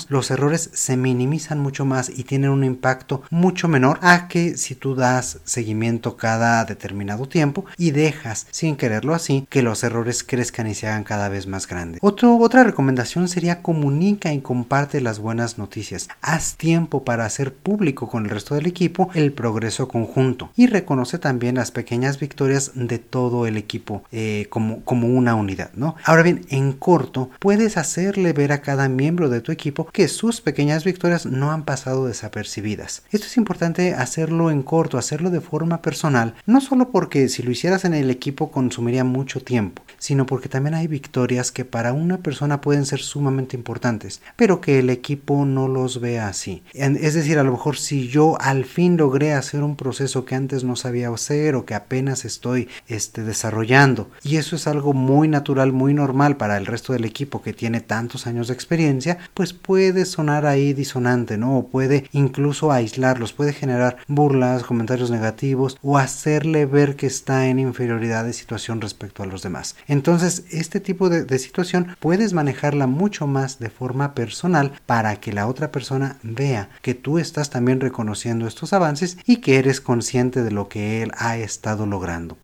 los 0.09 0.31
errores 0.31 0.71
se 0.73 0.97
minimizan 0.97 1.59
mucho 1.59 1.85
más 1.85 2.11
y 2.11 2.25
tienen 2.25 2.51
un 2.51 2.65
impacto 2.65 3.23
mucho 3.31 3.69
menor 3.69 3.99
a 4.03 4.29
que 4.29 4.57
si 4.57 4.75
tú 4.75 4.95
das 4.95 5.41
seguimiento 5.45 6.17
cada 6.17 6.65
determinado 6.65 7.27
tiempo 7.27 7.65
y 7.77 7.91
dejas, 7.91 8.47
sin 8.51 8.77
quererlo 8.77 9.15
así, 9.15 9.47
que 9.51 9.63
los 9.63 9.83
errores 9.85 10.25
crezcan 10.25 10.67
y 10.67 10.75
se 10.75 10.87
hagan 10.87 11.05
cada 11.05 11.29
vez 11.29 11.47
más 11.47 11.67
grandes. 11.67 12.01
otra 12.03 12.65
recomendación 12.65 13.29
sería 13.29 13.63
comunica 13.63 14.33
y 14.33 14.41
comparte 14.41 15.01
las 15.01 15.19
buenas 15.19 15.59
noticias. 15.59 16.09
Haz 16.21 16.57
tiempo 16.57 17.05
para 17.05 17.25
hacer 17.25 17.53
público 17.53 18.09
con 18.09 18.25
el 18.25 18.31
resto 18.31 18.55
del 18.55 18.67
equipo 18.67 19.11
el 19.15 19.33
progreso 19.33 19.89
conjunto 19.89 20.51
y 20.57 20.67
reconoce 20.67 21.19
también 21.19 21.57
las 21.57 21.71
pequeñas 21.71 22.19
victorias 22.19 22.73
de 22.75 22.99
todo 22.99 23.47
el 23.47 23.57
equipo 23.57 24.05
eh, 24.13 24.47
como, 24.51 24.83
como 24.85 25.09
una 25.09 25.35
unidad, 25.35 25.71
¿no? 25.75 25.97
Ahora 26.05 26.23
bien, 26.23 26.47
en 26.49 26.73
corto, 26.73 27.31
puedes 27.39 27.77
hacerle 27.77 28.33
ver 28.33 28.53
a 28.53 28.63
cada 28.63 28.89
miembro 28.89 29.29
de 29.29 29.42
tu 29.43 29.53
equipo 29.53 29.87
que 29.93 30.09
sus 30.09 30.41
pequeñas 30.41 30.85
victorias 30.85 31.27
no 31.27 31.53
han 31.53 31.65
pasado 31.65 32.07
desapercibidas. 32.07 33.03
Esto 33.11 33.27
es 33.27 33.37
importante 33.37 33.95
hacerlo 33.95 34.51
en 34.51 34.63
corto, 34.63 34.99
hacerlo 34.99 35.31
de 35.31 35.41
forma 35.41 35.83
personal, 35.83 36.35
no 36.47 36.61
solo 36.61 36.91
porque 36.91 37.29
si 37.29 37.43
lo 37.43 37.51
hicieras 37.51 37.85
en 37.85 37.95
el 37.95 38.11
equipo 38.11 38.51
consumiría 38.51 39.05
mucho 39.05 39.41
tiempo, 39.41 39.83
sino 39.99 40.27
porque 40.27 40.49
también 40.49 40.75
hay 40.75 40.87
victorias 40.87 41.53
que 41.53 41.65
para 41.65 41.93
una 41.93 42.19
persona 42.19 42.61
pueden 42.61 42.87
ser 42.87 43.01
sumamente 43.01 43.57
importantes, 43.57 44.21
pero 44.37 44.61
que 44.61 44.79
el 44.79 44.91
equipo 44.91 45.45
no 45.45 45.69
los 45.69 46.01
vea 46.01 46.29
así. 46.29 46.63
Es 46.73 47.15
decir, 47.15 47.39
a 47.39 47.45
lo 47.45 47.53
mejor 47.53 47.77
si 47.77 48.09
yo 48.09 48.41
al 48.41 48.65
fin 48.65 48.97
logré 48.97 49.33
hacer 49.33 49.63
un 49.63 49.77
proceso 49.77 50.25
que 50.25 50.35
antes 50.35 50.65
no 50.65 50.77
sabía 50.77 51.09
hacer 51.09 51.55
o 51.55 51.65
que 51.65 51.75
apenas 51.75 52.25
estoy 52.25 52.69
este, 52.89 53.23
desarrollando, 53.23 54.11
y 54.23 54.37
eso 54.37 54.57
es 54.57 54.67
algo 54.67 54.93
muy 54.93 55.29
natural, 55.29 55.73
muy 55.73 55.95
normal 55.95 56.37
para 56.37 56.57
el 56.57 56.67
resto 56.67 56.93
del 56.93 57.05
equipo 57.05 57.43
que 57.43 57.53
tiene 57.53 57.81
tantos 57.81 58.27
años 58.27 58.49
de 58.49 58.55
experiencia, 58.55 59.19
pues 59.35 59.53
puede 59.53 60.05
sonar 60.05 60.47
ahí 60.47 60.73
disonante, 60.73 61.39
¿no? 61.39 61.59
O 61.59 61.69
puede 61.69 62.09
incluso 62.13 62.73
aislarlos, 62.73 63.33
puede 63.33 63.53
generar 63.53 63.99
burlas, 64.09 64.65
comentarios 64.65 65.11
negativos 65.11 65.79
o 65.83 65.99
hacerle 65.99 66.67
ver 66.67 66.97
que 66.97 67.07
está 67.07 67.47
en 67.47 67.59
inferioridad 67.59 68.25
de 68.25 68.33
situación 68.33 68.81
respecto 68.81 69.23
a 69.23 69.27
los 69.27 69.43
demás. 69.43 69.77
Entonces, 69.87 70.45
este 70.51 70.81
tipo 70.81 71.09
de, 71.09 71.25
de 71.25 71.39
situación 71.39 71.97
puedes 72.01 72.33
manejarla 72.33 72.87
mucho 72.87 73.27
más 73.27 73.59
de 73.59 73.71
forma 73.71 74.15
personal 74.15 74.73
para 74.87 75.17
que 75.17 75.33
la 75.33 75.47
otra 75.47 75.71
persona 75.73 76.19
vea 76.23 76.69
que 76.83 76.95
tú 76.95 77.19
estás 77.19 77.51
también 77.51 77.81
reconociendo 77.81 78.47
estos 78.47 78.73
avances 78.73 79.19
y 79.27 79.37
que 79.37 79.59
eres 79.59 79.81
consciente 79.81 80.43
de 80.43 80.51
lo 80.51 80.69
que 80.69 81.03
él 81.03 81.13
ha 81.17 81.37
estado 81.37 81.87
logrando. 81.87 82.37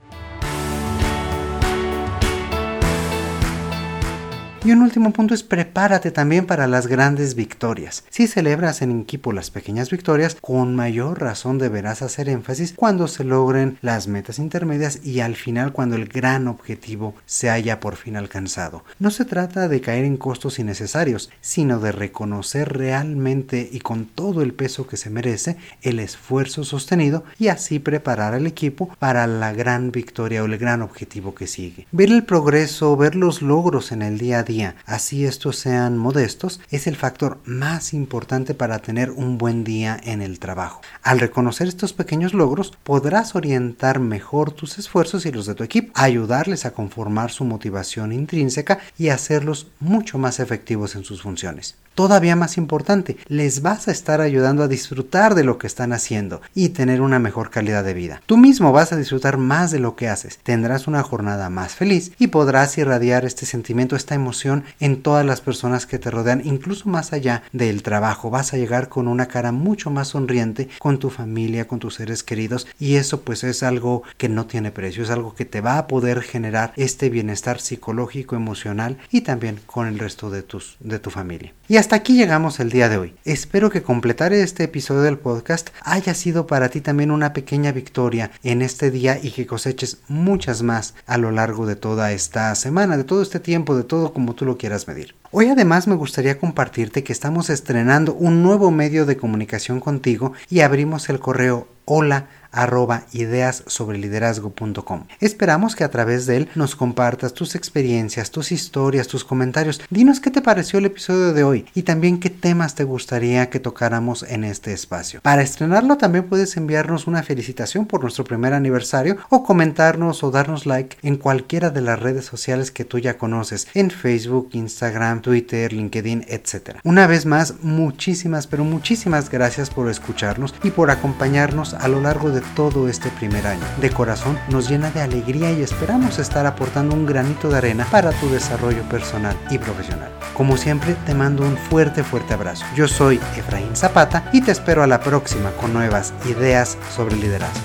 Y 4.64 4.72
un 4.72 4.82
último 4.82 5.12
punto 5.12 5.34
es 5.34 5.44
prepárate 5.44 6.10
también 6.10 6.44
para 6.44 6.66
las 6.66 6.88
grandes 6.88 7.36
victorias. 7.36 8.02
Si 8.10 8.26
celebras 8.26 8.82
en 8.82 9.00
equipo 9.00 9.32
las 9.32 9.52
pequeñas 9.52 9.88
victorias, 9.88 10.36
con 10.40 10.74
mayor 10.74 11.20
razón 11.20 11.58
deberás 11.58 12.02
hacer 12.02 12.28
énfasis 12.28 12.74
cuando 12.74 13.06
se 13.06 13.22
logren 13.22 13.78
las 13.82 14.08
metas 14.08 14.40
intermedias 14.40 15.04
y 15.04 15.20
al 15.20 15.36
final 15.36 15.72
cuando 15.72 15.94
el 15.94 16.06
gran 16.08 16.48
objetivo 16.48 17.14
se 17.24 17.50
haya 17.50 17.78
por 17.78 17.94
fin 17.94 18.16
alcanzado. 18.16 18.84
No 18.98 19.12
se 19.12 19.24
trata 19.24 19.68
de 19.68 19.80
caer 19.80 20.04
en 20.04 20.16
costos 20.16 20.58
innecesarios, 20.58 21.30
sino 21.40 21.78
de 21.78 21.92
reconocer 21.92 22.76
realmente 22.76 23.68
y 23.70 23.78
con 23.78 24.06
todo 24.06 24.42
el 24.42 24.54
peso 24.54 24.88
que 24.88 24.96
se 24.96 25.08
merece 25.08 25.56
el 25.82 26.00
esfuerzo 26.00 26.64
sostenido 26.64 27.22
y 27.38 27.46
así 27.46 27.78
preparar 27.78 28.34
al 28.34 28.48
equipo 28.48 28.88
para 28.98 29.28
la 29.28 29.52
gran 29.52 29.92
victoria 29.92 30.42
o 30.42 30.46
el 30.46 30.58
gran 30.58 30.82
objetivo 30.82 31.32
que 31.32 31.46
sigue. 31.46 31.86
Ver 31.92 32.10
el 32.10 32.24
progreso, 32.24 32.96
ver 32.96 33.14
los 33.14 33.40
logros 33.40 33.92
en 33.92 34.02
el 34.02 34.18
día 34.18 34.40
a 34.40 34.48
así 34.87 35.26
estos 35.26 35.59
sean 35.59 35.99
modestos, 35.99 36.61
es 36.71 36.87
el 36.87 36.97
factor 36.97 37.38
más 37.45 37.93
importante 37.93 38.55
para 38.55 38.78
tener 38.78 39.11
un 39.11 39.37
buen 39.37 39.62
día 39.62 40.00
en 40.02 40.23
el 40.23 40.38
trabajo. 40.38 40.81
Al 41.02 41.21
reconocer 41.21 41.69
estos 41.69 41.93
pequeños 41.93 42.33
logros, 42.33 42.73
podrás 42.83 43.35
orientar 43.35 44.00
mejor 44.00 44.52
tus 44.52 44.78
esfuerzos 44.78 45.26
y 45.26 45.33
los 45.33 45.47
de 45.47 45.55
tu 45.55 45.64
equipo, 45.64 45.93
ayudarles 45.95 46.64
a 46.64 46.73
conformar 46.73 47.31
su 47.31 47.45
motivación 47.45 48.12
intrínseca 48.12 48.78
y 48.97 49.09
hacerlos 49.09 49.67
mucho 49.81 50.17
más 50.19 50.40
efectivos 50.40 50.97
en 50.97 51.05
sus 51.05 51.21
funciones 51.21 51.76
todavía 51.99 52.37
más 52.37 52.59
importante, 52.59 53.17
les 53.26 53.61
vas 53.61 53.88
a 53.88 53.90
estar 53.90 54.21
ayudando 54.21 54.62
a 54.62 54.69
disfrutar 54.69 55.35
de 55.35 55.43
lo 55.43 55.59
que 55.59 55.67
están 55.67 55.93
haciendo 55.93 56.40
y 56.55 56.69
tener 56.69 57.00
una 57.00 57.19
mejor 57.19 57.50
calidad 57.50 57.83
de 57.83 57.93
vida. 57.93 58.23
Tú 58.25 58.37
mismo 58.37 58.71
vas 58.71 58.93
a 58.93 58.97
disfrutar 58.97 59.37
más 59.37 59.73
de 59.73 59.81
lo 59.81 59.97
que 59.97 60.09
haces, 60.09 60.38
tendrás 60.45 60.87
una 60.87 61.02
jornada 61.02 61.50
más 61.50 61.75
feliz 61.75 62.13
y 62.17 62.28
podrás 62.28 62.78
irradiar 62.78 63.25
este 63.25 63.47
sentimiento, 63.47 63.97
esta 63.97 64.15
emoción 64.15 64.37
en 64.80 65.02
todas 65.02 65.24
las 65.24 65.40
personas 65.40 65.86
que 65.86 65.98
te 65.98 66.10
rodean, 66.10 66.42
incluso 66.44 66.88
más 66.88 67.12
allá 67.12 67.42
del 67.52 67.82
trabajo. 67.82 68.30
Vas 68.30 68.52
a 68.52 68.56
llegar 68.56 68.88
con 68.88 69.08
una 69.08 69.26
cara 69.26 69.52
mucho 69.52 69.90
más 69.90 70.08
sonriente 70.08 70.68
con 70.78 70.98
tu 70.98 71.10
familia, 71.10 71.66
con 71.66 71.78
tus 71.78 71.94
seres 71.94 72.22
queridos 72.22 72.66
y 72.78 72.96
eso 72.96 73.22
pues 73.22 73.44
es 73.44 73.62
algo 73.62 74.02
que 74.16 74.28
no 74.28 74.46
tiene 74.46 74.70
precio, 74.70 75.02
es 75.02 75.10
algo 75.10 75.34
que 75.34 75.44
te 75.44 75.60
va 75.60 75.78
a 75.78 75.86
poder 75.86 76.22
generar 76.22 76.72
este 76.76 77.10
bienestar 77.10 77.60
psicológico, 77.60 78.36
emocional 78.36 78.98
y 79.10 79.22
también 79.22 79.60
con 79.66 79.86
el 79.86 79.98
resto 79.98 80.30
de 80.30 80.42
tus 80.42 80.76
de 80.80 80.98
tu 80.98 81.10
familia. 81.10 81.52
Y 81.68 81.76
hasta 81.76 81.96
aquí 81.96 82.16
llegamos 82.16 82.60
el 82.60 82.70
día 82.70 82.88
de 82.88 82.98
hoy. 82.98 83.14
Espero 83.24 83.70
que 83.70 83.82
completar 83.82 84.32
este 84.32 84.64
episodio 84.64 85.02
del 85.02 85.18
podcast 85.18 85.70
haya 85.82 86.14
sido 86.14 86.46
para 86.46 86.68
ti 86.68 86.80
también 86.80 87.10
una 87.10 87.32
pequeña 87.32 87.72
victoria 87.72 88.30
en 88.42 88.62
este 88.62 88.90
día 88.90 89.18
y 89.22 89.30
que 89.30 89.46
coseches 89.46 89.98
muchas 90.08 90.62
más 90.62 90.94
a 91.06 91.18
lo 91.18 91.30
largo 91.30 91.66
de 91.66 91.76
toda 91.76 92.12
esta 92.12 92.54
semana, 92.54 92.96
de 92.96 93.04
todo 93.04 93.22
este 93.22 93.40
tiempo, 93.40 93.76
de 93.76 93.84
todo 93.84 94.12
como 94.12 94.27
tú 94.34 94.45
lo 94.45 94.58
quieras 94.58 94.88
medir. 94.88 95.14
Hoy 95.30 95.49
además 95.49 95.86
me 95.86 95.95
gustaría 95.95 96.38
compartirte 96.38 97.04
que 97.04 97.12
estamos 97.12 97.50
estrenando 97.50 98.14
un 98.14 98.43
nuevo 98.43 98.71
medio 98.71 99.06
de 99.06 99.17
comunicación 99.17 99.80
contigo 99.80 100.32
y 100.49 100.60
abrimos 100.60 101.08
el 101.08 101.21
correo 101.21 101.69
hola 101.84 102.26
arroba 102.52 103.04
ideas 103.13 103.65
sobre 103.67 103.99
liderazgo.com. 103.99 105.04
Esperamos 105.21 105.76
que 105.76 105.84
a 105.84 105.91
través 105.91 106.26
de 106.26 106.37
él 106.39 106.49
nos 106.54 106.76
compartas 106.76 107.34
tus 107.34 107.54
experiencias, 107.54 108.30
tus 108.30 108.52
historias, 108.52 109.08
tus 109.08 109.25
comentarios. 109.25 109.80
Dinos 109.91 110.21
qué 110.21 110.30
te 110.30 110.43
pareció 110.43 110.78
el 110.78 110.87
episodio 110.87 111.32
de 111.32 111.45
hoy 111.45 111.67
y 111.75 111.82
también 111.82 112.21
qué 112.21 112.30
temas 112.30 112.75
te 112.75 112.84
gustaría 112.84 113.50
que 113.50 113.61
tocáramos 113.61 114.23
en 114.23 114.45
este 114.45 114.73
espacio. 114.73 115.21
Para 115.23 115.43
estrenarlo 115.43 115.97
también 115.97 116.28
puedes 116.28 116.56
enviarnos 116.56 117.06
una 117.06 117.23
felicitación 117.23 117.87
por 117.87 118.02
nuestro 118.02 118.25
primer 118.25 118.54
aniversario 118.54 119.17
o 119.28 119.43
comentarnos 119.43 120.23
o 120.23 120.30
darnos 120.30 120.67
like 120.67 120.97
en 121.02 121.17
cualquiera 121.17 121.71
de 121.71 121.80
las 121.80 122.00
redes 122.00 122.25
sociales 122.25 122.71
que 122.71 122.84
tú 122.84 122.99
ya 122.99 123.19
conoces, 123.19 123.69
en 123.75 123.91
Facebook, 123.91 124.50
Instagram, 124.52 125.23
Twitter, 125.23 125.73
LinkedIn, 125.73 126.26
etc. 126.28 126.78
Una 126.84 127.06
vez 127.06 127.26
más, 127.26 127.54
muchísimas, 127.63 128.47
pero 128.47 128.65
muchísimas 128.65 129.30
gracias 129.30 129.71
por 129.71 129.89
escucharnos 129.89 130.54
y 130.63 130.71
por 130.71 130.91
acompañarnos 130.91 131.75
a 131.75 131.89
lo 131.89 132.00
largo 132.00 132.30
todo 132.40 132.88
este 132.88 133.10
primer 133.10 133.46
año. 133.46 133.64
De 133.80 133.90
corazón 133.90 134.38
nos 134.48 134.68
llena 134.68 134.90
de 134.90 135.00
alegría 135.00 135.52
y 135.52 135.62
esperamos 135.62 136.18
estar 136.18 136.46
aportando 136.46 136.94
un 136.94 137.06
granito 137.06 137.48
de 137.48 137.58
arena 137.58 137.86
para 137.90 138.12
tu 138.12 138.28
desarrollo 138.30 138.82
personal 138.88 139.36
y 139.50 139.58
profesional. 139.58 140.10
Como 140.34 140.56
siempre, 140.56 140.96
te 141.06 141.14
mando 141.14 141.42
un 141.42 141.56
fuerte, 141.56 142.04
fuerte 142.04 142.34
abrazo. 142.34 142.64
Yo 142.74 142.88
soy 142.88 143.20
Efraín 143.36 143.74
Zapata 143.74 144.28
y 144.32 144.40
te 144.40 144.52
espero 144.52 144.82
a 144.82 144.86
la 144.86 145.00
próxima 145.00 145.50
con 145.52 145.72
nuevas 145.72 146.12
ideas 146.26 146.78
sobre 146.94 147.16
liderazgo. 147.16 147.60